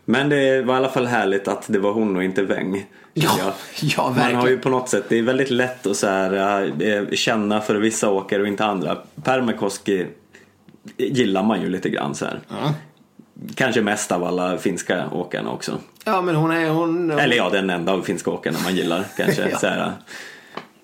[0.06, 2.86] Men det var i alla fall härligt att det var hon och inte Weng.
[3.14, 4.42] Ja, ja, Man verkligen.
[4.42, 7.76] har ju på något sätt, det är väldigt lätt att så här, eh, känna för
[7.76, 8.98] vissa åkare och inte andra.
[9.24, 10.06] Permakoski
[10.98, 12.42] gillar man ju lite grann så här.
[13.56, 15.78] Kanske mest av alla finska åkarna också.
[16.06, 16.70] ja, men hon är...
[16.70, 19.50] Hon, Eller ja, den enda av finska åkarna man gillar kanske.
[19.50, 19.58] Ja.
[19.58, 19.94] så här.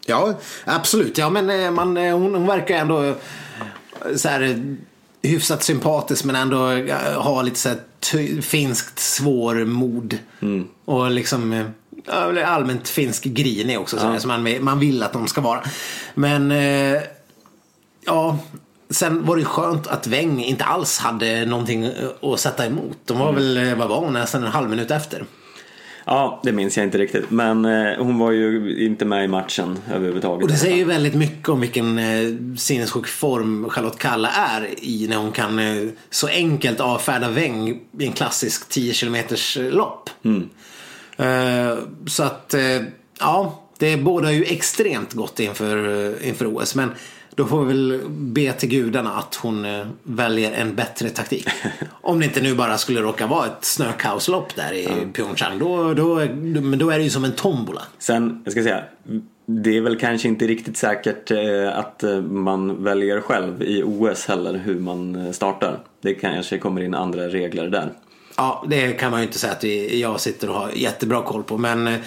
[0.05, 0.33] Ja,
[0.65, 1.17] absolut.
[1.17, 3.13] Ja, men eh, man, eh, hon, hon verkar ändå eh,
[4.15, 4.75] så här,
[5.21, 6.57] hyfsat sympatisk men ändå
[7.17, 10.17] ha lite så här finskt svårmod.
[10.85, 11.63] Och liksom
[12.05, 13.97] ja, allmänt finsk grinig också.
[13.99, 14.19] Så Ja.
[14.19, 15.63] som man, man vill att de ska vara.
[16.13, 17.01] Men eh,
[18.05, 18.37] ja,
[18.89, 22.97] sen var det skönt att Weng inte alls hade någonting eh, att sätta emot.
[23.05, 25.25] De var väl, eh, vad var hon, nästan en halv minut efter.
[26.05, 27.31] Ja, det minns jag inte riktigt.
[27.31, 30.43] Men eh, hon var ju inte med i matchen överhuvudtaget.
[30.43, 35.07] Och det säger ju väldigt mycket om vilken eh, sinnessjuk form Charlotte Kalla är i
[35.07, 37.69] när hon kan eh, så enkelt avfärda Weng
[37.99, 39.15] i en klassisk 10 km
[39.71, 40.09] lopp.
[41.17, 42.81] Eh, så att, eh,
[43.19, 46.75] ja, det båda ju extremt gott inför, eh, inför OS.
[46.75, 46.91] Men
[47.35, 51.47] då får vi väl be till gudarna att hon eh, väljer en bättre taktik.
[52.01, 55.59] Om det inte nu bara skulle råka vara ett snökaoslopp där i Pyeongchang.
[55.59, 56.15] Då, då,
[56.61, 57.81] men då är det ju som en tombola.
[57.97, 58.83] Sen, jag ska säga,
[59.45, 64.25] det är väl kanske inte riktigt säkert eh, att eh, man väljer själv i OS
[64.25, 65.79] heller hur man startar.
[66.01, 67.91] Det kanske kommer in andra regler där.
[68.37, 71.57] Ja, det kan man ju inte säga att jag sitter och har jättebra koll på.
[71.57, 71.97] Men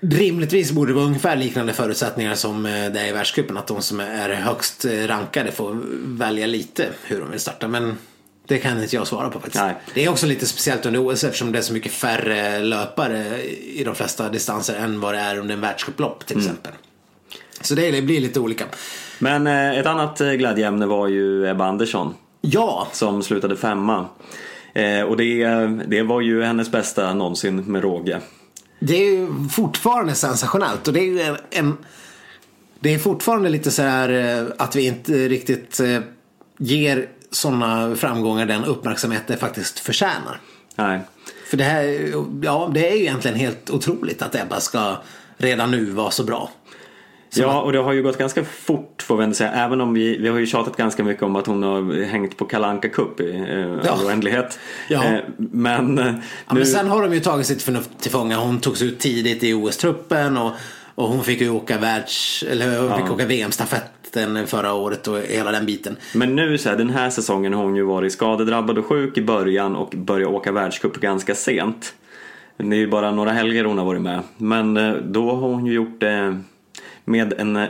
[0.00, 3.56] rimligtvis borde det vara ungefär liknande förutsättningar som eh, det är i världscupen.
[3.56, 7.68] Att de som är högst eh, rankade får välja lite hur de vill starta.
[7.68, 7.98] Men
[8.46, 9.64] det kan inte jag svara på faktiskt.
[9.64, 9.74] Nej.
[9.94, 13.84] Det är också lite speciellt under OS eftersom det är så mycket färre löpare i
[13.84, 16.72] de flesta distanser än vad det är under en världscuplopp till exempel.
[17.60, 18.64] Så det, blir lite olika.
[19.18, 24.06] Men eh, ett annat glädjeämne var ju Ebba Andersson Ja, som slutade femma.
[25.08, 25.46] Och det,
[25.86, 28.20] det var ju hennes bästa någonsin med råge.
[28.80, 31.76] Det är ju fortfarande sensationellt och det är ju en, en
[32.80, 36.00] Det är fortfarande lite så här eh, att vi inte riktigt eh,
[36.58, 40.40] ger sådana framgångar den uppmärksamhet det faktiskt förtjänar.
[40.76, 41.00] Nej.
[41.50, 42.12] För det här,
[42.42, 44.96] ja det är ju egentligen helt otroligt att Ebba ska
[45.36, 46.50] redan nu vara så bra.
[47.34, 49.52] Ja, och det har ju gått ganska fort får vi ändå säga.
[49.52, 52.44] Även om vi, vi har ju tjatat ganska mycket om att hon har hängt på
[52.44, 53.90] Kalanka Cup i eh, Ja.
[53.92, 54.58] all oändlighet.
[54.88, 55.04] Ja.
[55.04, 56.20] Eh, men eh, Ja, nu...
[56.54, 58.36] men sen har de ju tagit sitt förnuft till fånga.
[58.36, 60.52] Hon togs ut tidigt i OS-truppen och,
[60.94, 65.52] och hon fick ju åka världs, eller hon fick åka VM-stafetten förra året och hela
[65.52, 65.96] den biten.
[66.14, 69.22] Men nu så här, den här säsongen har hon ju varit skadedrabbad och sjuk i
[69.22, 71.94] början och börjat åka världscup ganska sent.
[72.56, 74.20] Det är ju bara några helger hon har varit med.
[74.36, 76.40] Men eh, då har hon ju gjort det
[77.10, 77.68] med en eh,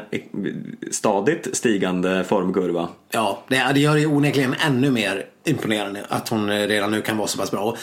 [0.91, 2.89] stadigt stigande formkurva.
[3.11, 7.29] Ja, det, gör det onekligen ännu mer imponerande att hon eh, redan nu kan vara
[7.29, 7.77] så pass bra.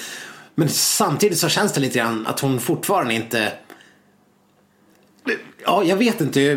[0.56, 3.52] Men samtidigt så känns det lite grann att hon fortfarande inte
[5.66, 6.56] Ja, jag vet inte.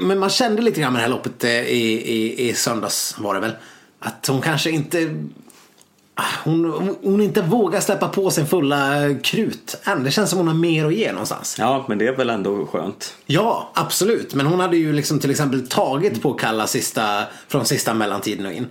[0.00, 3.34] Men man kände lite grann med det här loppet eh, i, i, i söndags var
[3.34, 3.52] det väl.
[3.98, 5.26] Att hon kanske inte
[6.44, 10.04] hon, hon, hon inte vågar släppa på sin fulla krut än.
[10.04, 11.56] Det känns som hon har mer att ge någonstans.
[11.58, 13.14] Ja, men det är väl ändå skönt.
[13.26, 14.34] Ja, absolut.
[14.34, 18.52] Men hon hade ju liksom till exempel tagit på Kalla sista, från sista mellantiden och
[18.52, 18.66] in.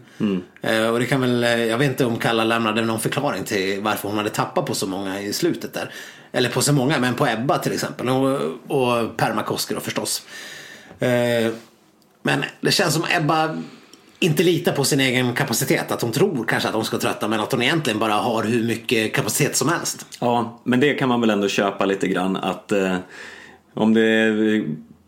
[0.62, 3.82] Eh, och det kan väl, eh, jag vet inte om Kalla lämnade någon förklaring till
[3.82, 5.94] varför hon hade tappat på så många i slutet där.
[6.32, 8.10] Eller på så många, men på Ebba till exempel.
[8.10, 10.26] Och, och Permakoski då förstås.
[11.00, 11.52] Eh,
[12.22, 13.58] men det känns som Ebba
[14.24, 15.92] inte litar på sin egen kapacitet.
[15.92, 18.64] Att hon tror kanske att hon ska trötta men att hon egentligen bara har hur
[18.64, 20.06] mycket kapacitet som helst.
[20.20, 22.98] Ja, men det kan man väl ändå köpa lite grann att eh,
[23.74, 24.34] om det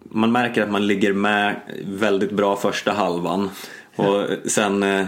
[0.04, 3.50] man märker att man ligger med väldigt bra första halvan
[3.96, 5.06] och sen eh,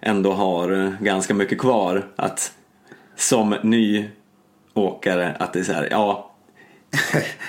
[0.00, 2.52] ändå har ganska mycket kvar att
[3.16, 4.08] som ny
[4.74, 6.30] åkare att det är så här, ja,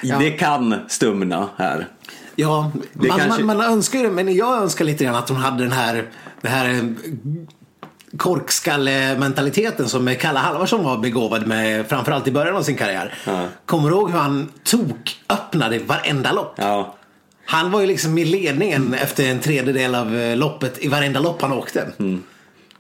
[0.19, 1.87] det kan stumna här.
[2.39, 5.63] Ja, man, kanske- man, man önskar det, men jag önskar lite grann att hon hade
[5.63, 6.05] den här,
[6.41, 6.83] den här eh,
[8.17, 13.13] korkskalle-mentaliteten som Kalle Halvarsson var begåvad med framförallt i början av sin karriär.
[13.25, 13.45] Ja.
[13.65, 16.53] Kommer du ihåg hur han tok öppnade varenda lopp?
[16.57, 16.95] Ja,
[17.45, 21.41] Han var ju liksom i ledningen efter en tredjedel av eh, loppet i varenda lopp
[21.41, 21.87] han åkte.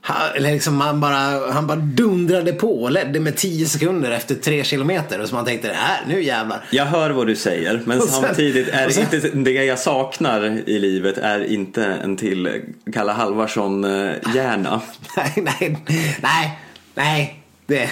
[0.01, 4.63] Han, liksom han, bara, han bara dundrade på och ledde med 10 sekunder efter 3
[4.63, 5.19] kilometer.
[5.21, 6.63] Och så man tänkte, här, nu jävlar.
[6.71, 10.61] jag hör vad du säger men sen- samtidigt är sen- det inte det jag saknar
[10.69, 12.61] i livet är inte en till
[12.93, 14.81] Kalle Halvarsson-hjärna.
[15.17, 15.77] Nej, nej,
[16.21, 16.59] nej,
[16.95, 17.43] nej.
[17.65, 17.89] Det,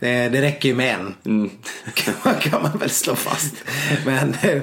[0.00, 1.14] det, det räcker ju med en.
[1.26, 1.50] Mm.
[1.94, 3.54] Kan, man- kan man väl slå fast.
[4.06, 4.62] Men, eh,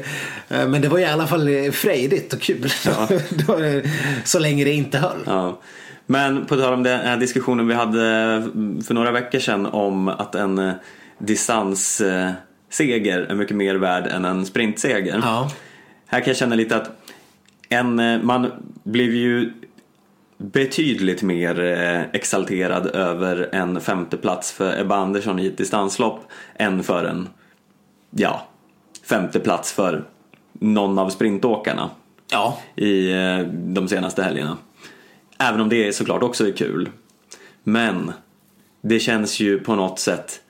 [0.67, 2.71] men det var i alla fall frejdigt och kul.
[3.29, 3.59] Då-
[4.23, 5.19] Så länge det inte höll.
[5.25, 5.59] Ja.
[6.11, 7.99] Men på tal om den här diskussionen vi hade
[8.83, 10.73] för några veckor sedan om att en eh,
[11.17, 12.39] distansseger
[13.29, 15.19] är mycket mer värd än en sprintseger.
[15.23, 15.51] Ja.
[16.07, 16.91] Här kan jag känna lite att
[17.69, 18.51] en, eh, man
[18.83, 19.53] blev ju
[20.37, 26.19] betydligt mer eh, exalterad över en femteplats för Ebba Andersson i ett distanslopp
[26.55, 27.29] än för en,
[28.09, 28.47] ja,
[29.03, 30.03] femteplats för
[30.53, 31.89] någon av sprintåkarna
[32.31, 33.13] Ja, i
[33.51, 34.57] de senaste helgerna.
[35.41, 36.89] Även om det såklart också är kul.
[37.63, 38.11] Men
[38.81, 40.41] det känns ju på något sätt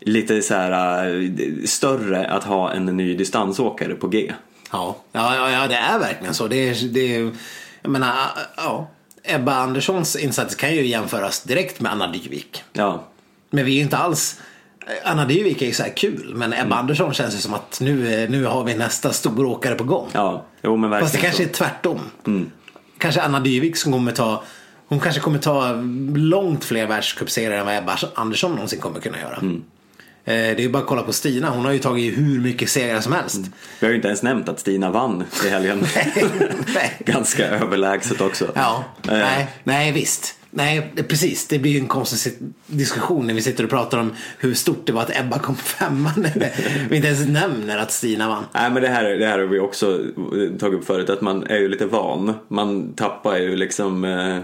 [0.00, 4.32] lite så här eh, större att ha en ny distansåkare på G.
[4.72, 6.48] ja, ja, ja, ja det är verkligen så.
[6.48, 7.30] Det är, det är,
[7.82, 8.14] jag menar,
[8.56, 8.90] ja.
[9.26, 12.62] Ebba Anderssons insats kan ju jämföras direkt med Anna Dyvik.
[12.72, 13.04] Ja,
[13.50, 14.40] Men vi är ju inte alls
[15.04, 16.72] Anna Dyvik är ju så här kul men Ebba Mm.
[16.72, 20.08] Andersson känns ju som att nu, eh, nu har vi nästa storåkare på gång.
[20.12, 21.48] ja, jo men verkligen Fast det kanske så.
[21.48, 22.00] är tvärtom.
[22.26, 22.50] Mm.
[22.98, 24.42] Kanske Anna Dyvik som kommer ta
[24.88, 25.72] hon kanske kommer ta
[26.16, 29.36] långt fler världscupsegrar än vad Ebba Andersson någonsin kommer kunna göra.
[29.36, 29.64] Mm.
[30.24, 31.50] Eh, Det är ju bara att kolla på Stina.
[31.50, 33.40] Hon har ju tagit hur mycket segrar som helst.
[33.80, 35.86] Vi har ju inte ens nämnt att Stina vann i helgen.
[36.74, 36.92] Nej.
[37.06, 38.46] Ganska överlägset också.
[38.54, 40.34] Ja, Eh, nej, nej visst.
[40.56, 41.48] Nej, det- precis.
[41.48, 42.32] Det blir ju en konstig
[42.66, 46.12] diskussion när vi sitter och pratar om hur stort det var att Ebba kom femma.
[46.16, 46.52] När
[46.90, 48.44] vi inte ens nämner att Stina vann.
[48.54, 51.46] Nej men det här, det här har vi också eh, tagit upp förut att man
[51.46, 52.32] är ju lite van.
[52.48, 54.38] Man tappar ju liksom eh,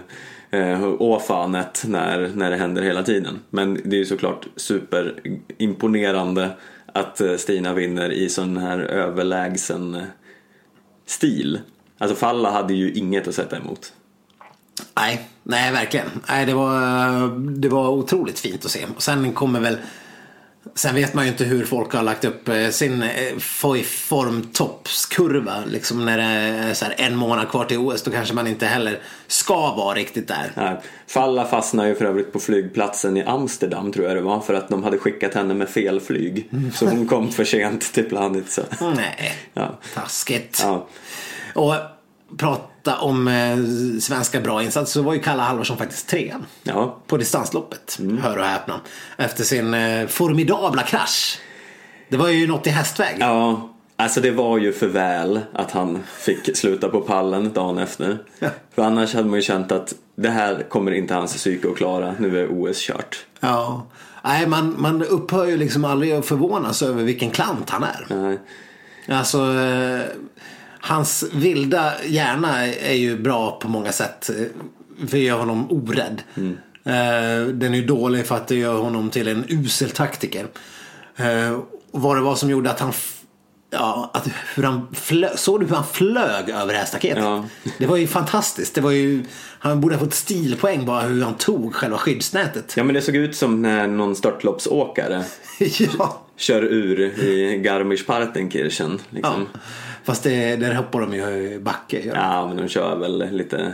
[0.61, 3.38] eh, åfanet när, när det händer hela tiden.
[3.51, 6.51] Men det är ju såklart superimponerande
[6.87, 10.03] att eh, Stina vinner i sån här överlägsen eh,
[11.07, 11.61] stil.
[11.99, 13.92] Alltså Falla hade ju inget att sätta emot.
[14.97, 16.07] Nej, nej verkligen.
[16.29, 18.87] Nej, det, var, det var otroligt fint att se.
[18.97, 19.77] Och sen kommer väl
[20.75, 25.55] Sen vet man ju inte hur folk har lagt upp eh, sin eh, fo- formtoppskurva.
[25.66, 28.03] Liksom när det är så en månad kvar till OS.
[28.03, 30.53] Då kanske man inte heller ska vara riktigt där.
[30.55, 34.55] Nej, Falla fastnade ju för övrigt på flygplatsen i Amsterdam tror jag det var för
[34.55, 36.51] att de hade skickat henne med fel flyg.
[36.75, 38.62] Så hon kom för sent till Planica.
[38.97, 39.79] Nej, Ja.
[39.95, 40.61] taskigt.
[40.64, 40.87] Ja.
[41.55, 41.75] Och
[42.85, 43.57] prata om eh,
[44.01, 46.47] svenska bra insatser så var ju Kalle Halvarsson faktiskt trean.
[46.62, 48.18] ja, På distansloppet, Mm.
[48.18, 48.81] hör och häpna.
[49.16, 51.39] Efter sin eh, formidabla krasch.
[52.09, 53.16] Det var ju något i hästväg.
[53.20, 58.18] Ja, alltså det var ju för väl att han fick sluta på pallen dagen efter.
[58.39, 58.49] Ja.
[58.74, 62.14] För annars hade man ju känt att det här kommer inte hans psyke att klara,
[62.18, 63.26] nu är OS kört.
[63.41, 63.87] Ja.
[64.24, 68.07] Nej, man, man upphör ju liksom aldrig att förvånas över vilken klant han är.
[68.09, 68.39] Nej.
[69.18, 70.01] Alltså, eh,
[70.81, 74.31] hans vilda hjärna är ju bra på många sätt.
[75.09, 76.22] För det gör honom orädd.
[76.85, 80.47] Eh, den är ju dålig för att det gör honom till en usel taktiker.
[81.16, 81.53] Eh,
[81.93, 82.93] och vad det var som gjorde att han
[83.72, 87.24] Ja, att hur han flö- såg du hur han flög över det här staketet?
[87.24, 87.45] Ja.
[87.78, 88.74] Det var ju fantastiskt.
[88.74, 89.24] Det var ju,
[89.59, 92.74] han borde ha fått stilpoäng bara hur han tog själva skyddsnätet.
[92.76, 95.24] Ja men det såg ut som när någon störtloppsåkare
[95.99, 96.22] ja.
[96.37, 98.99] kör ur i Garmisch-Partenkirchen.
[99.11, 99.49] Liksom.
[99.53, 99.61] ja.
[100.11, 102.02] Fast det, där hoppar de ju i backe.
[102.14, 103.72] Ja, men de kör väl lite,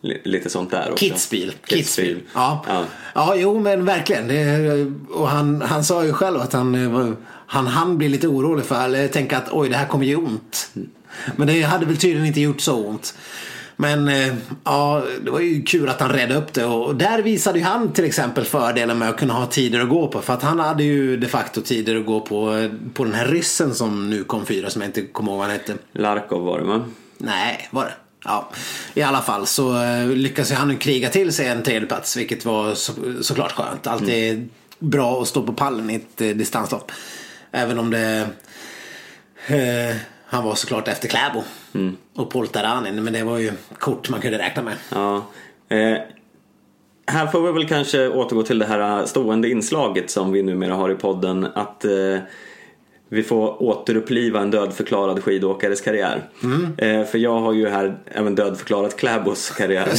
[0.00, 1.04] li- lite sånt där också.
[1.04, 1.52] Kitzbühel.
[1.66, 2.20] Kitzbühel.
[2.34, 2.64] Ja.
[2.68, 2.84] Ja.
[3.14, 3.34] ja.
[3.36, 4.28] jo men verkligen.
[4.28, 8.84] Det, och han, han sa ju själv att han, han, han blir lite orolig för,
[8.84, 10.70] eller tänka att oj det här kommer ge ont.
[11.36, 13.14] Men det hade väl tydligen inte gjort så ont.
[13.76, 17.58] Men eh, ja, det var ju kul att han redde upp det och där visade
[17.58, 20.20] ju han till exempel fördelen med att kunna ha tider att gå på.
[20.20, 23.26] För att han hade ju de facto tider att gå på, eh, på den här
[23.26, 25.74] ryssen som nu kom fyra som jag inte kommer ihåg vad han hette.
[25.92, 26.84] Larkov var det va?
[27.18, 27.94] Nej, var det?
[28.24, 28.50] Ja,
[28.94, 32.74] i alla fall så eh, lyckas ju han kriga till sig en tredjeplats vilket var
[32.74, 33.86] så, såklart skönt.
[33.86, 34.48] Alltid
[34.78, 36.92] bra att stå på pallen i ett distanslopp.
[37.50, 38.28] Även om det
[39.46, 39.96] eh,
[40.34, 41.42] han var såklart efter Kläbo
[42.14, 44.74] och Poltaranin men det var ju kort man kunde räkna med.
[44.90, 45.16] Ja.
[45.68, 45.98] Eh,
[47.06, 50.90] här får vi väl kanske återgå till det här stående inslaget som vi numera har
[50.90, 51.46] i podden.
[51.54, 52.18] Att eh,
[53.14, 56.28] vi får återuppliva en dödförklarad skidåkares karriär.
[56.78, 59.88] Eh, för jag har ju här även dödförklarat Kläbos karriär.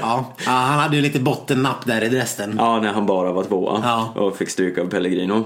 [0.00, 2.54] Ja, ja, han hade ju lite bottennapp där i Dresden.
[2.58, 4.12] ja, när han bara var tvåa Ja.
[4.22, 5.44] och fick stryk av Pellegrino.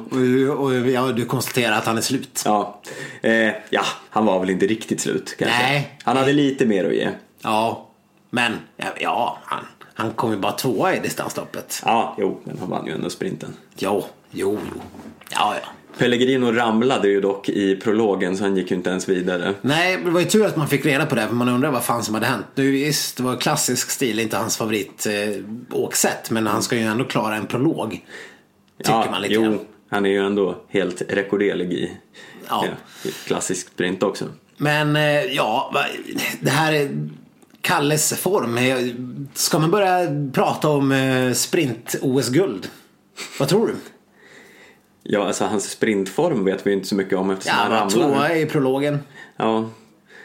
[0.58, 2.42] Och, och ja, du konstaterar att han är slut.
[2.44, 2.80] Ja.
[3.22, 5.58] Eh, ja, han var väl inte riktigt slut kanske.
[5.62, 5.98] Nej.
[6.04, 7.08] Han hade lite mer att ge.
[7.42, 7.88] Ja,
[8.30, 9.64] men ja, ja han,
[9.94, 11.82] han kom ju bara tvåa i distansloppet.
[11.84, 13.54] Ja, jo, men han vann ju ändå sprinten.
[13.76, 14.80] Jo, jo, jo.
[15.30, 15.68] Ja, ja.
[15.98, 19.54] Pellegrino ramlade ju dock i prologen så han gick ju inte ens vidare.
[19.62, 21.84] Nej, det var ju tur att man fick reda på det för man undrar vad
[21.84, 22.46] fan som hade hänt.
[22.54, 25.42] Nu visst, det var klassisk stil, inte hans favorit eh.
[26.30, 27.90] Men han ska ju ändå klara en prolog.
[28.78, 29.58] Tycker ja, man lite jo, grann.
[29.90, 31.90] han är ju ändå helt rekorderlig i,
[32.48, 32.64] Ja.
[33.04, 34.24] i klassisk sprint också.
[34.56, 35.74] Men eh, ja,
[36.40, 36.90] det här är
[37.60, 38.58] Kalles form.
[38.58, 38.78] Eh,
[39.34, 42.68] Ska man börja prata om eh, sprint-OS-guld?
[43.38, 43.74] Vad tror du?
[45.02, 47.88] Ja, alltså hans sprintform vet vi ju inte så mycket om eftersom Ja, han ramlar.
[47.90, 48.98] tvåa i prologen.
[49.36, 49.70] Ja,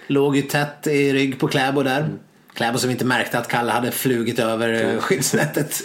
[0.07, 2.09] Låg ju tätt i rygg på Kläbo där.
[2.53, 5.83] Kläbo som inte märkte att Kalle hade flugit över skyddsnätet.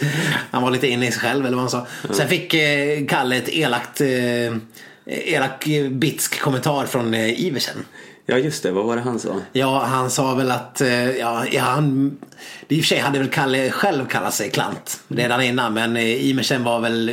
[0.51, 1.87] Han var lite inne i sig själv eller vad han sa.
[2.13, 4.07] Sen fick eh, Kalle ett elakt, eh,
[5.05, 7.75] elak eh, bitsk kommentar från Iversen.
[8.25, 8.71] ja, just det.
[8.71, 9.35] Vad var det han sa?
[9.53, 10.81] Ja, han sa väl att,
[11.19, 12.17] ja, ja han,
[12.67, 15.73] i och för sig hade väl Kalle själv kallat sig klant redan innan.
[15.73, 17.11] Men Iversen var väl,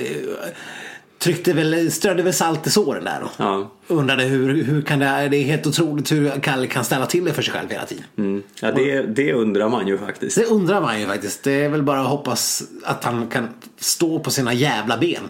[1.22, 3.22] tryckte väl, strödde väl salt i såren där.
[3.22, 3.70] Och Ja.
[3.86, 7.32] Undrade hur, hur kan det, det är helt otroligt hur Kalle kan ställa till det
[7.32, 8.04] för sig själv hela tiden.
[8.18, 8.42] Mm.
[8.60, 10.36] Ja, det, det undrar man ju faktiskt.
[10.36, 11.42] Det undrar man ju faktiskt.
[11.44, 13.48] Det är väl bara att hoppas att han kan
[13.78, 15.28] stå på sina jävla ben.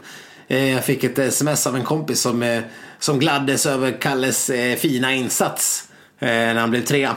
[0.49, 2.63] Eh, Jag fick ett sms av en kompis som, eh,
[2.99, 5.89] som gladdes över Kalles eh, fina insats
[6.19, 7.17] när han blev trea.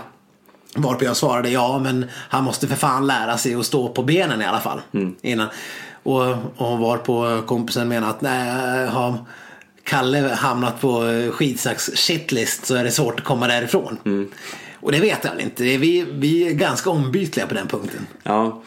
[0.76, 4.42] Varpå jag svarade ja men han måste för fan lära sig att stå på benen
[4.42, 4.82] i alla fall.
[5.22, 5.48] Innan.
[6.04, 6.28] Och,
[6.58, 9.16] och varpå kompisen menade att nej, har
[9.84, 14.30] Kalle hamnat på eh, skidsax shitlist så är det svårt att komma därifrån.
[14.80, 15.64] Och det vet jag väl inte.
[15.64, 18.08] Vi, vi är ganska ombytliga på den punkten.
[18.24, 18.62] Ja.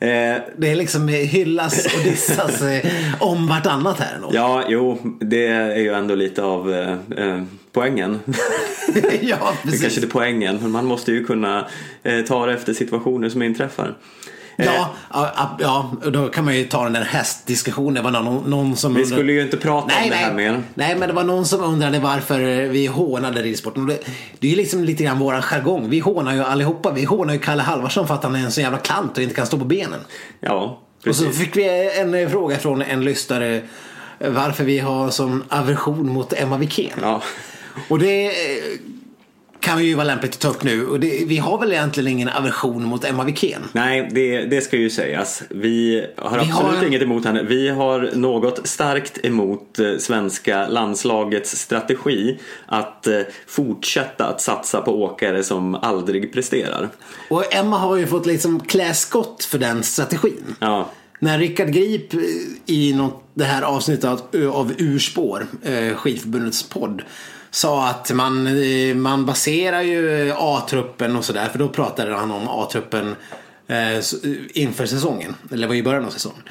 [0.00, 0.08] Eh,
[0.56, 2.86] Det är liksom eh, hyllas och dissas eh,
[3.20, 4.30] om vartannat här ändå.
[4.32, 8.20] ja, jo, det är ju ändå lite av eh, eh, poängen.
[9.20, 9.80] ja, Det precis.
[9.80, 11.66] kanske inte är poängen, men man måste ju kunna
[12.02, 13.94] eh, ta det efter situationer som inträffar.
[14.56, 17.94] Eh, Ja, ja, ja, då kan man ju ta den där hästdiskussionen.
[17.94, 20.24] Det var någon, någon som Vi skulle ju inte prata nej, om det nej.
[20.24, 20.62] här mer.
[20.74, 23.86] Nej, men det var någon som undrade varför vi hånade ridsporten.
[23.86, 23.98] Det,
[24.38, 25.90] det är ju liksom lite grann våran jargong.
[25.90, 26.90] Vi hånar ju allihopa.
[26.92, 29.34] Vi hånar ju Kalle Halvarsson för att han är en så jävla klant och inte
[29.34, 30.00] kan stå på benen.
[30.40, 31.40] Ja, Och så precis.
[31.40, 33.62] fick vi en eh, fråga från en lyssnare
[34.18, 36.98] eh, varför vi har sån aversion mot Emma Wikén.
[37.02, 37.22] Ja.
[37.88, 38.32] Och det eh,
[39.60, 40.86] kan vi ju vara lämpligt att ta upp nu.
[40.86, 43.60] Och det, vi har väl egentligen ingen aversion mot Emma Wikén.
[43.72, 45.42] Nej, det, det ska ju sägas.
[45.50, 47.42] Vi har Vi absolut har- inget emot henne.
[47.42, 55.02] Vi har något starkt emot eh, svenska landslagets strategi att eh, fortsätta att satsa på
[55.02, 56.88] åkare som aldrig presterar.
[57.30, 60.54] Och Emma har ju fått liksom klä skott för den strategin.
[60.60, 62.20] Ja, När Rickard Grip eh,
[62.66, 64.20] i något, det här avsnittet av,
[64.52, 67.02] av Urspår, eh, skidförbundets podd,
[67.50, 72.48] sa att man, eh, man baserar ju A-truppen och sådär, för då pratade han om
[72.48, 73.16] A-truppen
[73.66, 74.04] eh,
[74.54, 76.42] inför säsongen, eller det var i början av säsongen.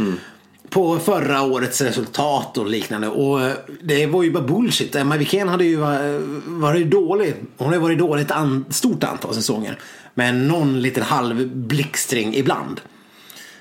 [0.70, 3.08] På förra årets resultat och liknande.
[3.08, 3.52] Och
[3.82, 4.96] det var ju bara bullshit.
[4.96, 7.36] Emma Wikén hade ju va- varit dålig.
[7.58, 9.78] Hon har ju varit dålig ett an- stort antal säsonger.
[10.14, 12.82] Men någon liten halv blixtring ibland.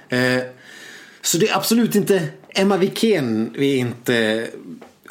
[0.08, 0.18] Eh,
[1.22, 4.46] så det är absolut inte Emma Wikén vi inte,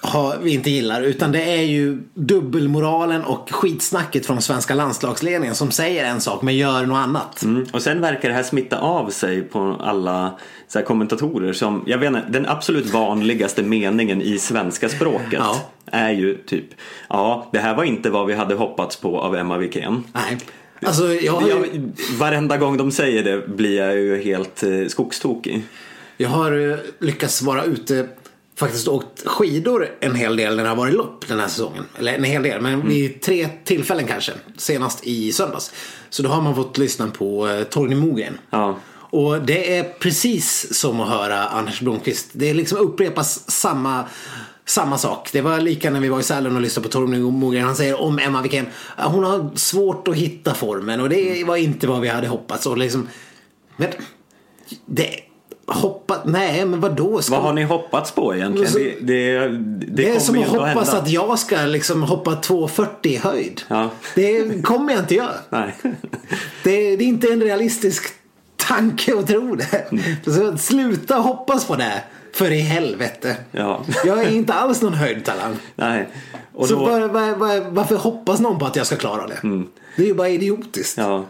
[0.02, 1.02] har, vi inte gillar.
[1.02, 6.56] Utan det är ju dubbelmoralen och skitsnacket från svenska landslagsledningen som säger en sak men
[6.56, 7.44] gör något annat.
[7.44, 7.66] Mm.
[7.74, 12.08] Och sen verkar det här smitta av sig på alla så kommentatorer som, jag vet
[12.08, 15.62] inte, den absolut vanligaste meningen i svenska språket Ja.
[15.86, 16.66] är ju typ,
[17.10, 20.04] ja, det här var inte vad vi hade hoppats på av Emma Wikén.
[20.14, 20.38] Nej.
[20.86, 21.66] Alltså, jag jag,
[22.20, 25.64] varenda gång de säger det blir jag ju helt eh, skogstokig.
[26.18, 28.07] Jag har eh, lyckats vara ute
[28.55, 31.86] faktiskt åkt skidor en hel del när det har varit lopp den här säsongen.
[31.97, 34.32] Eller en hel del, men vid tre tillfällen kanske.
[34.57, 35.72] Senast i söndags.
[36.09, 38.38] Så då har man fått lyssna på eh, Torgny Mogren.
[38.49, 38.78] Ja.
[38.93, 42.30] Och det är precis som att höra Anders Blomqvist.
[42.32, 44.05] Det liksom upprepas samma,
[44.66, 45.30] samma sak.
[45.32, 47.64] Det var lika när vi var i Sälen och lyssnade på Torgny Mogren.
[47.64, 48.66] Han säger om Emma Wikén.
[48.97, 52.66] Hon har svårt att hitta formen och det var inte vad vi hade hoppats.
[52.66, 53.09] Och liksom,
[53.78, 53.89] men
[54.86, 55.20] det,
[55.68, 57.22] hoppat, nej men vadå?
[57.22, 58.74] Ska, Vad har ni hoppats på egentligen?
[58.74, 61.01] Det, det, det, det är som att hoppas hända.
[61.01, 63.61] att jag ska liksom hoppa 2,40 i höjd.
[63.68, 63.89] Ja.
[64.16, 65.34] Det kommer jag inte göra.
[65.49, 65.76] Nej.
[66.64, 68.03] Det, det är inte en realistisk
[68.55, 69.86] tanke att tro det.
[70.32, 72.03] Så sluta hoppas på det.
[72.34, 73.36] För i helvete.
[73.51, 73.86] Ja.
[74.05, 75.55] Jag är inte alls någon höjdtalang.
[75.76, 76.07] Nej.
[76.53, 79.39] Och Så då, var, var, var, varför hoppas någon på att jag ska klara det?
[79.95, 80.97] Det är ju bara idiotiskt.
[80.97, 81.26] ja.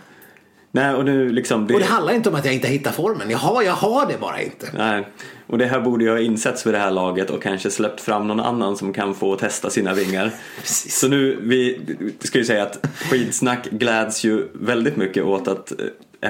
[0.75, 1.67] Nej, och nu liksom...
[1.67, 3.29] Det, Och det handlar inte om att jag inte hittar formen.
[3.29, 4.67] Jag har, jag har det bara inte.
[4.77, 5.07] nej.
[5.47, 8.27] Och det här borde ju ha insetts vid det här laget och kanske släppt fram
[8.27, 10.31] någon annan som kan få testa sina vingar.
[10.59, 10.99] Precis.
[10.99, 11.79] Så nu, vi
[12.19, 15.77] ska ju säga att skidsnack gläds ju väldigt mycket åt att eh,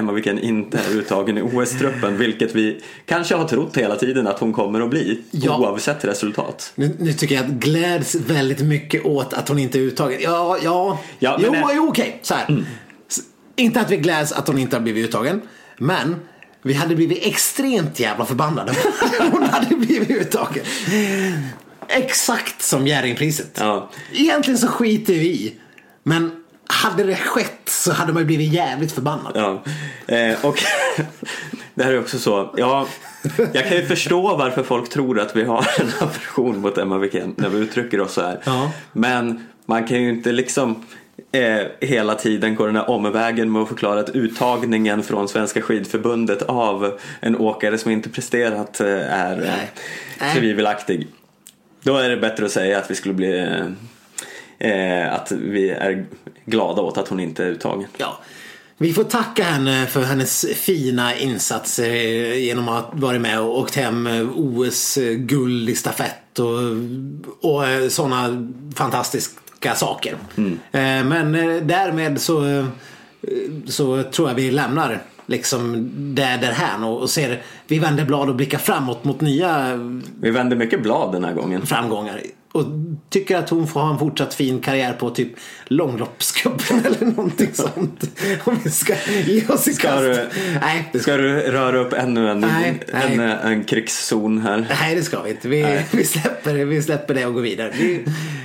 [0.00, 4.38] Emma Wikén inte är uttagen i OS-truppen, vilket vi kanske har trott hela tiden att
[4.40, 5.58] hon kommer att bli, Ja.
[5.58, 6.72] oavsett resultat.
[6.74, 10.18] Nu, nu tycker jag att gläds väldigt mycket åt att hon inte är uttagen.
[10.22, 10.98] Ja, ja.
[11.18, 11.68] Ja, men jo, Mm.
[11.76, 12.18] jo, okej.
[12.22, 12.44] Så här.
[12.48, 12.66] S-
[13.56, 15.42] Inte att vi gläds att hon inte har blivit uttagen.
[15.78, 16.16] Men
[16.62, 18.74] vi hade blivit extremt jävla förbannade
[19.32, 20.64] hon hade blivit uttagen.
[21.88, 23.56] Exakt som Jerringpriset.
[23.60, 23.90] Ja.
[24.12, 25.54] Egentligen så skiter vi i.
[26.02, 29.32] Men hade det skett så hade man ju blivit jävligt förbannad.
[29.34, 29.62] Ja,
[30.14, 30.62] eh, och
[31.74, 32.54] det här är också så.
[32.56, 32.86] Ja,
[33.52, 37.34] jag kan ju förstå varför folk tror att vi har en aversion mot Emma Wikén
[37.36, 38.40] när vi uttrycker oss så här.
[38.44, 38.72] Ja.
[38.92, 40.84] Men man kan ju inte liksom
[41.34, 46.42] eh, hela tiden gå den här omvägen med att förklara att uttagningen från Svenska skidförbundet
[46.42, 49.46] av en åkare som inte presterat eh, är Nej.
[49.46, 49.54] eh,
[50.20, 50.34] Nej.
[50.34, 51.08] tvivelaktig.
[51.82, 53.38] Då är det bättre att säga att vi skulle bli
[54.58, 56.06] eh, att vi är
[56.44, 57.88] glada åt att hon inte är uttagen.
[57.96, 58.18] Ja.
[58.78, 61.94] Vi får tacka henne för hennes fina insatser
[62.34, 68.52] genom att vara med och åkt hem OS-guld i stafett och, och sådana
[69.64, 70.16] fantastiska saker.
[70.72, 72.64] Eh, Men eh, därmed så, eh,
[73.66, 78.34] så tror jag vi lämnar liksom det därhän och och ser, vi vänder blad och
[78.36, 79.76] blickar framåt mot nya
[80.20, 81.66] Vi vänder mycket blad den här gången.
[81.66, 82.20] framgångar.
[82.54, 82.64] Och
[83.10, 85.28] tycker att hon får ha en fortsatt fin karriär på typ
[85.64, 88.20] långloppscupen eller någonting sånt.
[88.44, 88.94] Om vi ska
[89.26, 90.00] ge oss i Ska kast.
[90.02, 90.28] du-
[90.60, 93.14] Nej, ska, du röra upp ännu en, Nej, nej.
[93.14, 94.66] en, en krigszon här?
[94.80, 95.48] nej, det ska vi inte.
[95.48, 95.86] Vi, Nej.
[95.92, 97.70] vi, släpper, vi släpper det och går vidare.
[97.78, 98.04] Vi,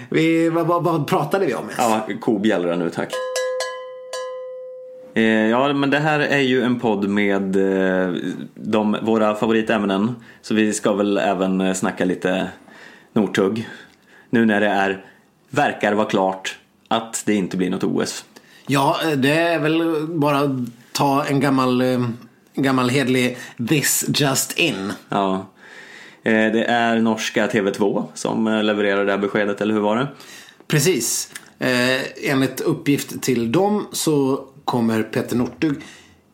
[0.10, 1.78] vi, vad, vad, vad pratade vi om ens?
[1.78, 3.10] Ja, kobjällra nu tack.
[5.14, 8.14] Eh, Ja, men det här är ju en podd med eh,
[8.55, 10.16] de, våra favoritämnen.
[10.41, 12.47] Så vi ska väl även eh, snacka lite
[13.14, 13.70] Northug.
[14.30, 15.05] Nu när det är,
[15.49, 16.57] verkar vara klart
[16.88, 18.25] att det inte blir något OS.
[18.67, 20.51] Ja, det är väl bara att
[20.91, 21.88] ta en gammal, eh,
[22.53, 23.38] en gammal hedlig
[23.69, 24.93] this just in.
[25.09, 25.45] Ja.
[26.23, 30.07] Eh, Det är norska TV2 som eh, levererar det här beskedet, eller hur var det?
[30.67, 31.32] Precis.
[32.23, 35.75] Enligt uppgift till dem så kommer Peter Northug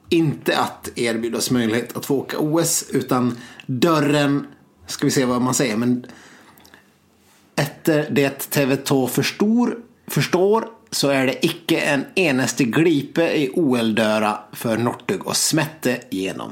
[0.10, 4.48] inte att erbjudas möjlighet att få åka OS utan dörren,
[4.88, 6.06] ska vi se vad man säger, men
[7.56, 9.78] efter det TV2 förstor,
[10.08, 16.50] förstår så är det icke en eneste glipe i OL-döra för Northug och smätte igenom.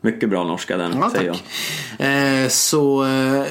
[0.00, 1.36] Mycket bra norska den, Ja, säger jag.
[1.36, 2.06] tack.
[2.06, 3.44] Eh, så, eh,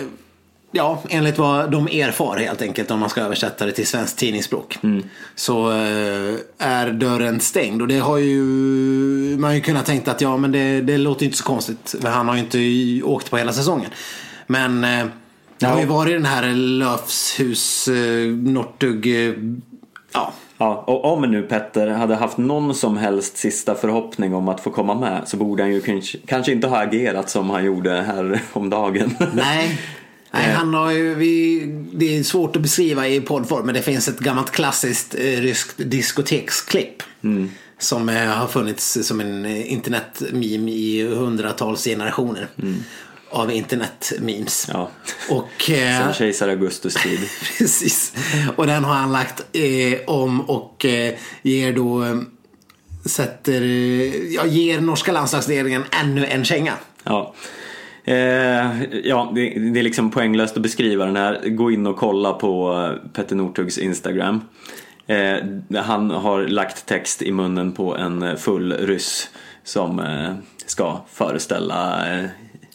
[0.72, 4.78] ja, enligt vad de erfar helt enkelt om man ska översätta det till svenskt tidningsspråk.
[5.36, 8.42] Så eh, är dörren stängd och det har ju
[9.40, 11.96] man har ju kunnat tänkt att ja men det, det låter inte så konstigt.
[12.02, 13.90] För han har ju inte åkt på hela säsongen.
[14.48, 15.06] Men eh,
[15.58, 19.34] det har ju varit den här Löfshus, eh, Northug, eh,
[20.14, 20.34] ja.
[20.58, 24.70] Ja, och om nu Petter hade haft någon som helst sista förhoppning om att få
[24.70, 28.41] komma med så borde han ju kanske, kanske inte ha agerat som han gjorde här
[28.53, 29.16] om dagen.
[29.34, 29.82] Nej.
[30.32, 34.08] Nej, han har ju, vi, det är svårt att beskriva i poddform men det finns
[34.08, 37.03] ett gammalt klassiskt eh, ryskt diskoteksklipp.
[37.80, 42.47] Som eh, har funnits som en eh, internetmeme i hundratals generationer.
[43.30, 44.69] Av internetmemes.
[44.73, 44.89] Ja.
[45.30, 47.19] Och, eh, Sen kejsar Augustus tid.
[47.57, 48.13] Precis.
[48.55, 52.15] Och den har han lagt eh, om och eh, ger då eh,
[53.05, 56.73] sätter, eh, ja, ger norska landslagsledningen ännu en känga.
[57.03, 57.34] Ja.
[58.03, 61.49] Eh, ja, det, det är liksom poänglöst att beskriva den här.
[61.49, 64.41] Gå in och kolla på Petter Northugs Instagram.
[65.07, 65.38] Eh,
[65.84, 69.30] han har lagt text i munnen på en full ryss
[69.63, 70.34] som eh,
[70.65, 72.05] ska föreställa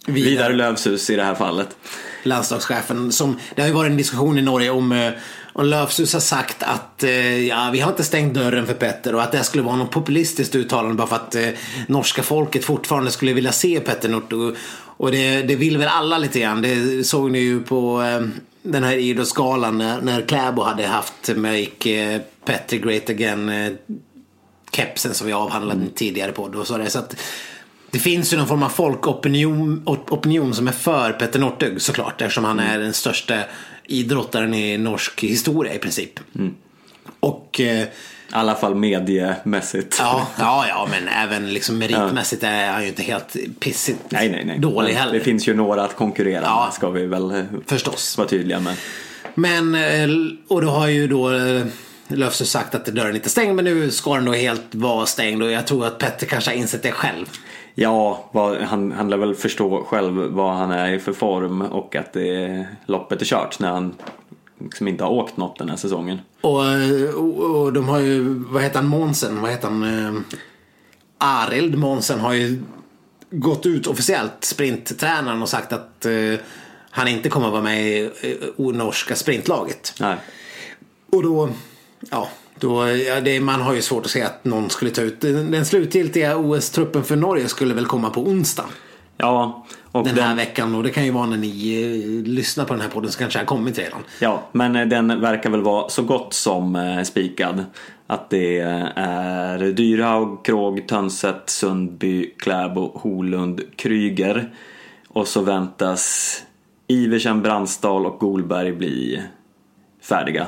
[0.07, 0.31] Vidar.
[0.31, 1.77] Vidar Lövshus i det här fallet.
[2.23, 3.13] landslagschefen.
[3.13, 5.13] Som, det har ju varit en diskussion i Norge om eh,
[5.53, 9.23] och Löfshus har sagt att eh, ja, vi har inte stängt dörren för Petter och
[9.23, 11.49] att det skulle vara något populistiskt uttalande bara för att eh,
[11.87, 14.57] norska folket fortfarande skulle vilja se Petter Northug.
[14.97, 16.63] Och det, det vill väl alla lite grann.
[16.63, 18.29] Det såg ni ju på eh,
[18.63, 23.73] den här idrottsgalan när, när Kläbo hade haft Make eh, Petter Great Again eh,
[24.73, 26.49] kepsen som vi avhandlade tidigare på.
[26.49, 27.17] Då, så det, så att,
[27.91, 32.21] det finns ju någon form av folkopinion op- opinion som är för Petter Northug såklart
[32.23, 33.39] eftersom han är den största
[33.87, 36.21] idrottaren i norsk historia i princip.
[37.21, 37.87] Och eh, I
[38.31, 39.97] alla fall mediemässigt.
[39.99, 44.45] ja, ja, ja, men även liksom meritmässigt är han ju inte helt pissigt Nej, nej,
[44.45, 44.59] nej.
[44.59, 45.13] dålig heller.
[45.13, 46.65] Det finns ju några att konkurrera Ja.
[46.65, 48.19] med, ska vi väl eh, Förstås.
[48.19, 48.77] vara tydliga med.
[49.35, 50.09] Men, eh,
[50.49, 51.31] och då har ju då
[52.09, 55.43] Löfström sagt att dörren inte är stängd men nu ska den då helt vara stängd
[55.43, 57.27] och jag tror att Petter kanske har insett det själv.
[57.75, 61.97] Ja, vad, han, han lär väl förstå själv vad han är i för form och
[61.97, 63.95] att det, loppet är kört när han
[64.59, 66.19] liksom inte har åkt något den här säsongen.
[66.41, 69.83] Och, eh, och, och de har ju, vad heter han, Månsen, vad heter han?
[69.83, 70.21] Eh,
[71.19, 72.63] Arild Månsen har ju
[73.31, 76.35] gått ut officiellt, sprinttränaren, och sagt att eh,
[76.91, 78.11] han inte kommer att vara med i
[78.59, 79.95] eh, norska sprintlaget.
[80.01, 80.17] Nej.
[81.13, 81.49] Och då,
[82.11, 82.29] ja,
[82.61, 85.51] då, ja det, man har ju svårt att se att någon skulle ta ut den,
[85.51, 88.65] den slutgiltiga OS-truppen för Norge skulle väl komma på onsdag.
[89.17, 92.65] Ja, och Den här den, veckan och det kan ju vara när ni eh, lyssnar
[92.65, 94.01] på den här podden så kanske har kommit redan.
[94.21, 97.65] ja, men eh, den verkar väl vara så gott som eh, spikad.
[98.07, 98.59] Att det
[98.97, 104.51] är Dyrhaug, Krog, Tönset, Sundby, Kläbo, Holund, Kryger.
[105.09, 106.37] Och så väntas
[106.87, 109.23] Iversen, Brandsdal och Golberg bli
[110.03, 110.47] färdiga.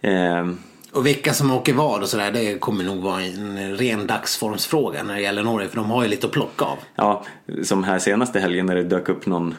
[0.00, 0.46] Eh,
[0.92, 5.14] Och vilka som åker vad och sådär det kommer nog vara en ren dagsformsfråga när
[5.14, 6.78] det gäller Norge för de har ju lite att plocka av.
[6.96, 7.24] Ja,
[7.64, 9.54] som här senaste helgen när det dök upp någon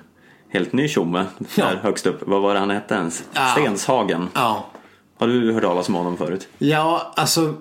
[0.50, 1.26] helt ny tjomme
[1.56, 1.66] Ja.
[1.66, 2.20] där högst upp.
[2.28, 3.24] Vad var det han hette ens?
[3.34, 3.48] Ja.
[3.58, 4.30] Stenshagen.
[4.34, 4.66] Ja,
[5.20, 6.48] Har du hört talas om honom förut?
[6.58, 7.54] ja alltså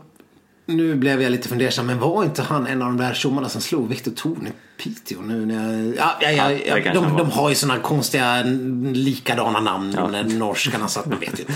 [0.66, 3.60] nu blev jag lite fundersam men var inte han en av de där tjommarna som
[3.60, 5.96] slog Viktor Thorn i Piteå nu när jag...
[5.96, 7.18] Ja, ja, ja, Ja, ja, de, var.
[7.18, 8.42] de har ju sådana konstiga
[8.92, 10.00] likadana namn Ja.
[10.02, 11.44] de där norskarna så att man vet ju.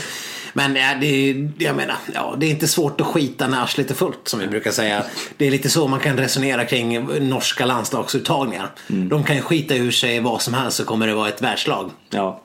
[0.57, 3.95] Men ja, det, jag menar, ja, det är inte svårt att skita när arslet är
[3.95, 5.05] fullt som vi brukar säga.
[5.37, 8.71] Det är lite så man kan resonera kring norska landslagsuttagningar.
[8.91, 9.09] Mm.
[9.09, 11.91] De kan ju skita ur sig vad som helst så kommer det vara ett världslag.
[12.11, 12.41] Ja.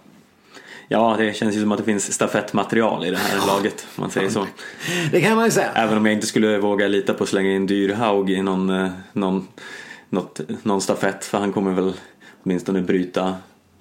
[0.92, 4.12] Ja, det känns ju som att det finns stafettmaterial i det här laget, om man
[4.12, 4.46] säger så.
[5.12, 5.72] Det kan man ju säga.
[5.76, 8.90] Även om jag inte skulle våga lita på att slänga in Dyrhaug i någon, eh,
[9.14, 9.48] någon,
[10.10, 11.94] något, någon stafett, för han kommer väl
[12.44, 13.36] åtminstone bryta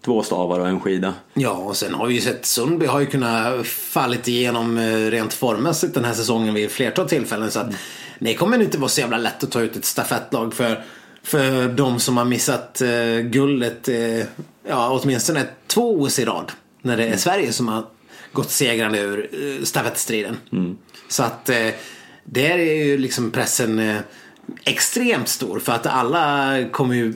[0.04, 1.14] två stavar och en skida.
[1.34, 5.32] Ja, och sen har vi ju sett Sundby har ju kunnat fallit igenom eh, rent
[5.32, 7.50] formmässigt den här säsongen vid flertal tillfällen.
[7.50, 7.70] Så att
[8.18, 10.84] det kommer inte vara så jävla lätt att ta ut ett stafettlag för,
[11.22, 14.24] för de som har missat eh, guldet, eh,
[14.68, 16.52] ja åtminstone två OS i rad.
[16.82, 17.84] När det är Sverige som har
[18.32, 20.36] gått segrande ur eh, stafettstriden.
[21.08, 21.68] Så att eh,
[22.24, 24.00] där är ju liksom pressen eh,
[24.64, 27.14] extremt stor för att alla kommer ju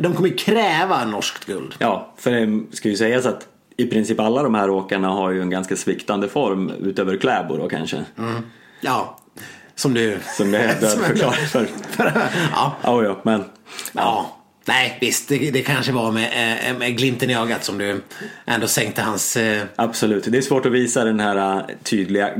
[0.00, 1.74] de kommer kräva norskt guld.
[1.78, 3.46] Ja, för det ska ju sägas att
[3.76, 7.68] i princip alla de här åkarna har ju en ganska sviktande form utöver Kläbo då
[7.68, 8.04] kanske.
[8.80, 9.18] Ja,
[9.74, 10.18] som du...
[10.36, 11.68] Som det är jag- dödförklarat för.
[12.52, 13.44] ja, Ja, ja, men
[13.92, 14.34] ja.
[14.64, 15.28] Nej, visst.
[15.28, 18.00] Det, det kanske var med, eh, med glimten i ögat som du
[18.46, 19.36] ändå sänkte hans...
[19.36, 20.24] eh, absolut.
[20.24, 22.30] Det är svårt att visa den här äh, tydliga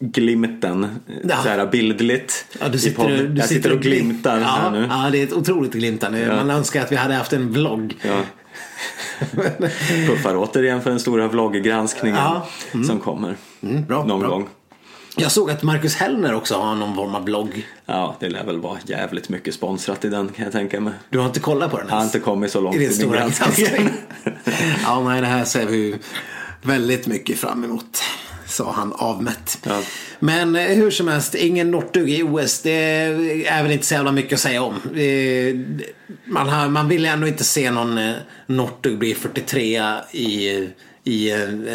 [0.00, 0.86] glimten
[1.22, 1.36] Ja.
[1.42, 2.44] så här bildligt.
[2.60, 3.34] Ja, du sitter, podden.
[3.34, 4.86] du jag sitter och glimtar ja, här nu.
[4.90, 6.20] Ja, det är ett otroligt glimtande.
[6.20, 6.36] Ja.
[6.36, 7.96] Man önskar att vi hade haft en vlogg.
[8.02, 8.20] Ja.
[10.06, 12.48] Puffar återigen för den stora vlogggranskningen Ja.
[12.86, 14.28] som kommer Mm, bra, någon bra.
[14.28, 14.48] gång.
[15.16, 17.66] Jag såg att Marcus Hellner också har någon form av blogg.
[17.86, 20.92] Ja, det lär väl vara jävligt mycket sponsrat i den kan jag tänka mig.
[21.10, 23.12] Du har inte kollat på den Jag har inte kommit så långt I i min
[23.12, 23.88] granskning.
[24.84, 25.98] ja, nej, det här ser vi ju
[26.62, 28.02] väldigt mycket fram emot.
[28.58, 29.58] Sa han avmätt.
[29.66, 29.82] Ja.
[30.20, 32.62] Men eh, hur som helst, ingen Northug i OS.
[32.62, 32.70] Det
[33.48, 34.74] är väl inte så jävla mycket att säga om.
[34.74, 35.54] Eh,
[36.24, 38.14] Man, har, man vill ändå inte se någon eh,
[38.46, 39.82] Northug bli 43
[40.12, 40.68] i,
[41.08, 41.68] i en,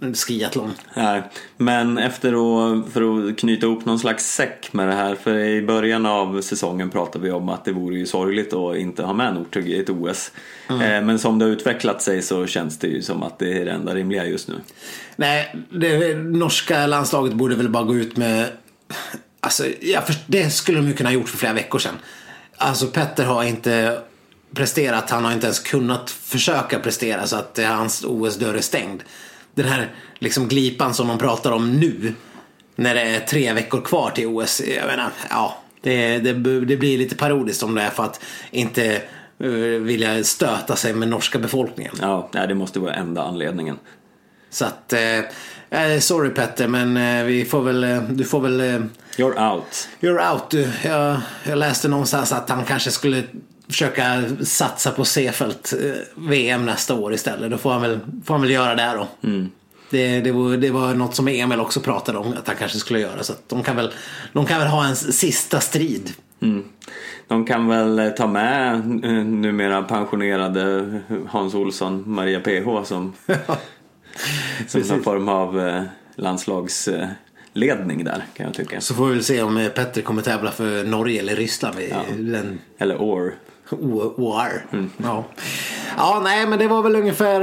[0.00, 0.72] en, skiathlon.
[0.94, 1.22] Nej,
[1.56, 5.62] men efter att, för att knyta ihop någon slags säck med det här, för i
[5.62, 9.34] början av säsongen pratade vi om att det vore ju sorgligt att inte ha med
[9.34, 10.32] Northug i ett OS.
[10.68, 10.82] Mm.
[10.82, 13.64] Eh, Men som det har utvecklat sig så känns det ju som att det är
[13.64, 14.54] det enda rimliga just nu.
[15.16, 18.46] Nej, det norska landslaget borde väl bara gå ut med...
[19.40, 21.94] Alltså, ja, det skulle de ju kunna ha gjort för flera veckor sedan.
[22.56, 24.00] Alltså Petter har inte
[24.54, 29.02] presterat, han har inte ens kunnat försöka prestera så att eh, hans OS-dörr är stängd.
[29.54, 32.14] Den här liksom glipan som de pratar om nu,
[32.76, 34.60] när det är tre veckor kvar till OS.
[34.60, 38.20] Jag menar, ja, det, det, det blir lite parodiskt om det är för att
[38.50, 39.02] inte
[39.44, 41.94] uh, vilja stöta sig med norska befolkningen.
[42.00, 43.78] Ja, det måste vara enda anledningen.
[44.50, 48.60] Så att, eh, sorry Petter, men eh, vi får väl, eh, du får väl...
[48.60, 48.80] Eh,
[49.16, 49.88] You're out.
[50.00, 50.50] You're out.
[50.50, 53.22] Du, jag, jag läste någonstans att han kanske skulle
[53.70, 57.50] försöka satsa på Seefeld eh, VM nästa år istället.
[57.50, 59.28] Då får han väl, får han väl göra det då.
[59.28, 59.50] Mm.
[59.90, 63.00] Det, det, var, det var något som Emil också pratade om att han kanske skulle
[63.00, 63.22] göra.
[63.22, 63.92] Så de, kan väl,
[64.32, 66.12] de kan väl ha en sista strid.
[66.42, 66.64] Mm.
[67.28, 73.12] De kan väl eh, ta med eh, numera pensionerade Hans Olsson, Maria PH som,
[74.66, 75.82] som någon form av
[76.16, 78.80] landslagsledning där kan jag tycka.
[78.80, 81.76] Så får vi väl se om Petter kommer tävla för Norge eller Ryssland.
[81.90, 82.02] Ja.
[82.18, 82.58] Den...
[82.78, 83.34] Eller OR.
[83.72, 84.66] OR.
[84.72, 84.90] Mm.
[84.96, 85.24] Ja.
[85.96, 87.40] ja, nej men det var väl ungefär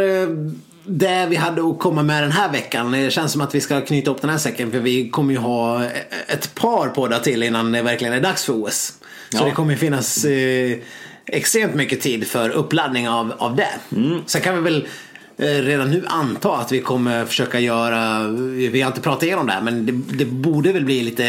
[0.85, 2.91] det vi hade att komma med den här veckan.
[2.91, 5.39] Det känns som att vi ska knyta upp den här säcken för vi kommer ju
[5.39, 5.85] ha
[6.27, 8.93] ett par poddar till innan det verkligen är dags för OS.
[9.29, 9.45] Så ja.
[9.45, 10.77] det kommer finnas eh,
[11.25, 13.95] extremt mycket tid för uppladdning av, av det.
[13.95, 14.21] Mm.
[14.25, 15.06] Sen kan vi väl Eh,
[15.37, 18.27] redan nu anta att vi kommer försöka göra,
[18.71, 21.25] vi har inte pratat igenom det här men det, det, borde väl bli lite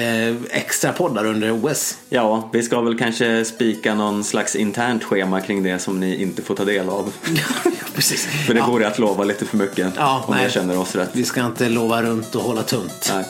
[0.51, 1.99] extra poddar under OS.
[2.09, 6.43] Ja, vi ska väl kanske spika någon slags internt schema kring det som ni inte
[6.43, 7.13] får ta del av.
[7.95, 8.27] Precis.
[8.47, 8.67] För det ja.
[8.67, 10.43] vore att lova lite för mycket ja, om nej.
[10.43, 11.11] jag känner oss rätt.
[11.13, 13.13] Vi ska inte lova runt och hålla tunt.
[13.15, 13.25] Nej.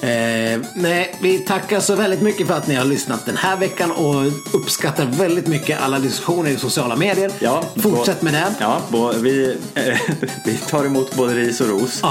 [0.00, 3.90] Eh, nej, vi tackar så väldigt mycket för att ni har lyssnat den här veckan
[3.90, 7.30] och uppskattar väldigt mycket alla diskussioner i sociala medier.
[7.38, 8.54] Ja, Fortsätt med det.
[8.60, 8.80] Ja,
[9.20, 9.98] vi, eh,
[10.44, 12.02] vi tar emot både ris och ros.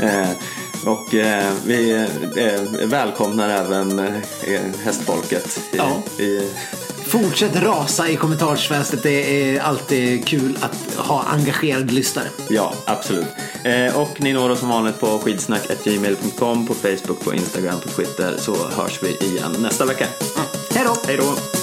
[0.00, 0.28] Eh,
[0.86, 1.92] och eh, vi
[2.36, 5.60] eh, välkomnar även eh, hästfolket.
[5.72, 6.02] I, ja.
[6.24, 6.48] i,
[7.12, 9.02] Fortsätt rasa i kommentarsfönstret.
[9.02, 12.28] Det är alltid kul att ha engagerade lyssnare.
[12.48, 13.26] Ja, absolut.
[13.64, 18.36] Eh, och ni når oss som vanligt på skidsnack.gmail.com, på Facebook, på Instagram, på Twitter
[18.38, 20.04] så hörs vi igen nästa vecka.
[20.04, 20.48] Mm.
[20.74, 20.96] Hej då!
[21.06, 21.61] Hej då!